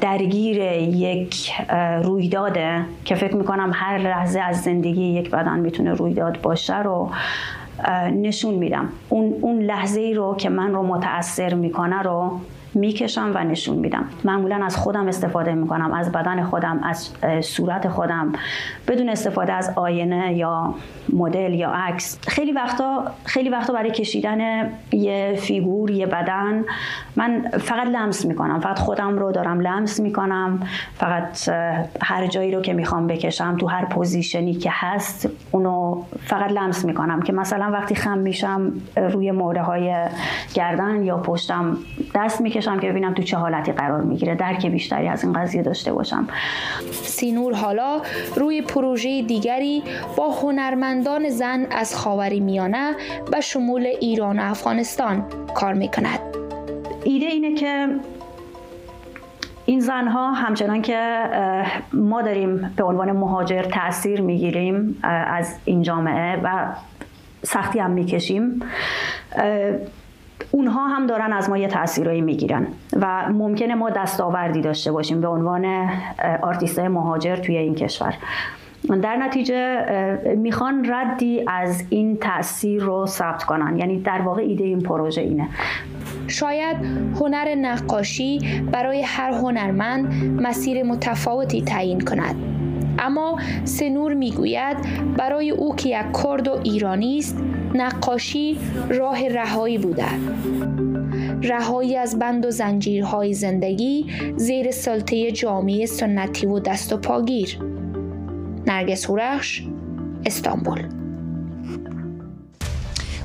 درگیر 0.00 0.56
یک 0.82 1.52
رویداده 2.02 2.84
که 3.04 3.14
فکر 3.14 3.36
می‌کنم 3.36 3.70
هر 3.74 3.98
لحظه 3.98 4.40
از 4.40 4.62
زندگی 4.62 5.04
یک 5.04 5.30
بدن 5.30 5.58
می‌تونه 5.58 5.92
رویداد 5.92 6.40
باشه 6.40 6.82
رو 6.82 7.10
نشون 8.12 8.54
میدم. 8.54 8.88
اون, 9.08 9.34
اون 9.40 9.62
لحظه 9.62 10.00
ای 10.00 10.14
رو 10.14 10.34
که 10.36 10.48
من 10.48 10.72
رو 10.72 10.82
متاثر 10.82 11.54
می‌کنه 11.54 12.02
رو 12.02 12.40
می‌کشم 12.74 13.32
و 13.34 13.44
نشون 13.44 13.76
میدم. 13.76 14.04
معمولا 14.24 14.64
از 14.64 14.76
خودم 14.76 15.08
استفاده 15.08 15.54
می‌کنم 15.54 15.92
از 15.92 16.12
بدن 16.12 16.42
خودم 16.42 16.80
از 16.82 17.10
صورت 17.40 17.88
خودم. 17.88 18.32
بدون 18.88 19.08
استفاده 19.08 19.52
از 19.52 19.72
آینه 19.76 20.36
یا 20.36 20.74
مدل 21.12 21.54
یا 21.54 21.70
عکس. 21.70 22.18
خیلی 22.28 22.52
وقتا 22.52 23.04
خیلی 23.24 23.48
وقتا 23.48 23.72
برای 23.72 23.90
کشیدن 23.90 24.70
یه 24.92 25.38
فیگور 25.40 25.90
یه 25.90 26.06
بدن 26.06 26.64
من 27.16 27.48
فقط 27.58 27.86
لمس 27.86 28.24
می‌کنم. 28.24 28.60
فقط 28.60 28.78
خودم 28.78 29.18
رو 29.18 29.32
دارم 29.32 29.60
لمس 29.60 30.00
می‌کنم. 30.00 30.60
فقط 30.94 31.48
هر 32.02 32.26
جایی 32.26 32.54
رو 32.54 32.60
که 32.62 32.72
می‌خوام 32.72 33.06
بکشم 33.06 33.56
تو 33.56 33.66
هر 33.66 33.84
پوزیشنی 33.84 34.54
که 34.54 34.70
هست 34.72 35.28
اونو 35.50 36.02
فقط 36.24 36.52
لمس 36.52 36.84
می‌کنم 36.84 37.22
که 37.22 37.32
مثلا 37.32 37.70
وقتی 37.72 37.94
خم 37.94 38.18
میشم 38.18 38.72
روی 38.96 39.30
مهره 39.30 39.62
های 39.62 39.94
گردن 40.54 41.02
یا 41.02 41.16
پشتم 41.16 41.76
دست 42.14 42.40
می‌کشم. 42.40 42.59
بکشم 42.60 42.80
که 42.80 42.90
ببینم 42.90 43.14
تو 43.14 43.22
چه 43.22 43.36
حالتی 43.36 43.72
قرار 43.72 44.00
می‌گیره. 44.00 44.34
درک 44.34 44.66
بیشتری 44.66 45.08
از 45.08 45.24
این 45.24 45.32
قضیه 45.32 45.62
داشته 45.62 45.92
باشم. 45.92 46.28
سینور 46.92 47.54
حالا 47.54 48.02
روی 48.36 48.62
پروژه 48.62 49.22
دیگری 49.22 49.82
با 50.16 50.30
هنرمندان 50.30 51.28
زن 51.28 51.66
از 51.70 51.96
خاوری 51.96 52.40
میانه 52.40 52.94
و 53.32 53.40
شمول 53.40 53.86
ایران 54.00 54.38
و 54.38 54.42
افغانستان 54.42 55.24
کار 55.54 55.74
می‌کند. 55.74 56.20
ایده 57.04 57.26
اینه 57.26 57.54
که 57.54 57.88
این 59.66 59.80
زنها 59.80 60.32
همچنان 60.32 60.82
که 60.82 61.24
ما 61.92 62.22
داریم 62.22 62.74
به 62.76 62.84
عنوان 62.84 63.12
مهاجر 63.12 63.62
تاثیر 63.62 64.20
می‌گیریم 64.20 64.98
از 65.02 65.54
این 65.64 65.82
جامعه 65.82 66.40
و 66.44 66.66
سختی 67.42 67.78
هم 67.78 67.90
می‌کشیم. 67.90 68.60
اونها 70.50 70.88
هم 70.88 71.06
دارن 71.06 71.32
از 71.32 71.50
ما 71.50 71.58
یه 71.58 71.68
تاثیرایی 71.68 72.20
می‌گیرن 72.20 72.66
و 73.00 73.32
ممکنه 73.32 73.74
ما 73.74 73.90
دستاوردی 73.90 74.60
داشته 74.60 74.92
باشیم 74.92 75.20
به 75.20 75.28
عنوان 75.28 75.90
آرتیست 76.42 76.78
مهاجر 76.78 77.36
توی 77.36 77.56
این 77.56 77.74
کشور. 77.74 78.14
در 79.02 79.16
نتیجه 79.16 79.84
می‌خوان 80.36 80.92
ردی 80.92 81.44
از 81.46 81.84
این 81.90 82.16
تاثیر 82.16 82.82
رو 82.82 83.06
ثبت 83.06 83.44
کنن. 83.44 83.78
یعنی 83.78 84.00
در 84.00 84.20
واقع 84.20 84.42
ایده 84.42 84.64
این 84.64 84.80
پروژه 84.80 85.20
اینه. 85.20 85.48
شاید 86.28 86.76
هنر 87.20 87.54
نقاشی 87.54 88.62
برای 88.72 89.02
هر 89.02 89.32
هنرمند 89.32 90.12
مسیر 90.42 90.82
متفاوتی 90.82 91.62
تعیین 91.62 92.00
کند. 92.00 92.34
اما 93.00 93.38
سنور 93.64 94.14
می‌گوید 94.14 94.76
برای 95.16 95.50
او 95.50 95.76
که 95.76 95.88
یک 95.88 96.06
کرد 96.24 96.48
و 96.48 96.60
ایرانی 96.64 97.18
است 97.18 97.36
نقاشی 97.74 98.58
راه 98.90 99.28
رهایی 99.28 99.78
بوده. 99.78 100.06
رهایی 101.42 101.96
از 101.96 102.18
بند 102.18 102.46
و 102.46 102.50
زنجیرهای 102.50 103.34
زندگی 103.34 104.06
زیر 104.36 104.70
سلطه 104.70 105.30
جامعه 105.32 105.86
سنتی 105.86 106.46
و 106.46 106.58
دست 106.58 106.92
و 106.92 106.96
پاگیر. 106.96 107.58
نرگس 108.66 109.10
هورخش 109.10 109.62
استانبول. 110.26 110.99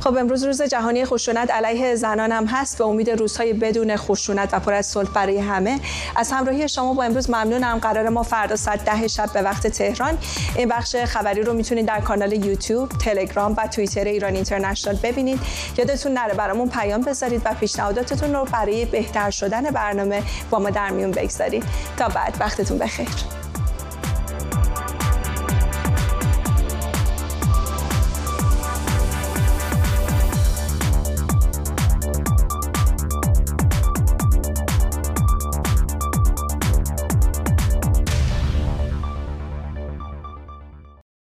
خب 0.06 0.18
امروز 0.18 0.44
روز 0.44 0.62
جهانی 0.62 1.06
خشونت 1.06 1.52
علیه 1.52 1.96
زنان 1.96 2.32
هم 2.32 2.46
هست 2.46 2.82
و 2.82 2.84
امید 2.84 3.10
روزهای 3.10 3.54
بدون 3.54 3.96
خشونت 3.96 4.54
و 4.54 4.60
پر 4.60 4.74
از 4.74 4.86
صلح 4.86 5.10
برای 5.10 5.38
همه. 5.38 5.80
از 6.16 6.32
همراهی 6.32 6.70
شما 6.70 6.94
با 6.94 7.04
امروز 7.04 7.30
ممنونم. 7.30 7.80
قرار 7.80 8.10
ما 8.10 8.24
فردا 8.24 8.56
ساعت 8.56 8.86
ده 8.86 9.08
شب 9.08 9.34
به 9.34 9.42
وقت 9.42 9.68
تهران 9.68 10.18
این 10.56 10.70
بخش 10.70 10.96
خبری 10.96 11.42
رو 11.42 11.54
می‌تونید 11.54 11.86
در 11.86 12.00
کانال 12.02 12.34
یوتیوب 12.34 12.90
تلگرام 12.90 13.56
و 13.58 13.68
توییتر 13.68 14.04
ایران 14.04 14.36
اینترنشنال 14.36 14.96
ببینید. 15.04 15.40
یادتون 15.78 16.14
نره 16.14 16.34
برامون 16.34 16.70
پیام 16.70 17.02
بذارید 17.02 17.42
و 17.46 17.54
پیشنهاداتتون 17.54 18.34
رو 18.34 18.46
برای 18.46 18.86
بهتر 18.86 19.30
شدن 19.30 19.64
برنامه 19.64 20.24
با 20.50 20.60
ما 20.60 20.70
در 20.70 20.90
میون 20.90 21.12
بگذارید. 21.12 21.64
تا 21.98 22.08
بعد 22.08 22.38
وقتتون 22.40 22.78
بخیر. 22.78 23.45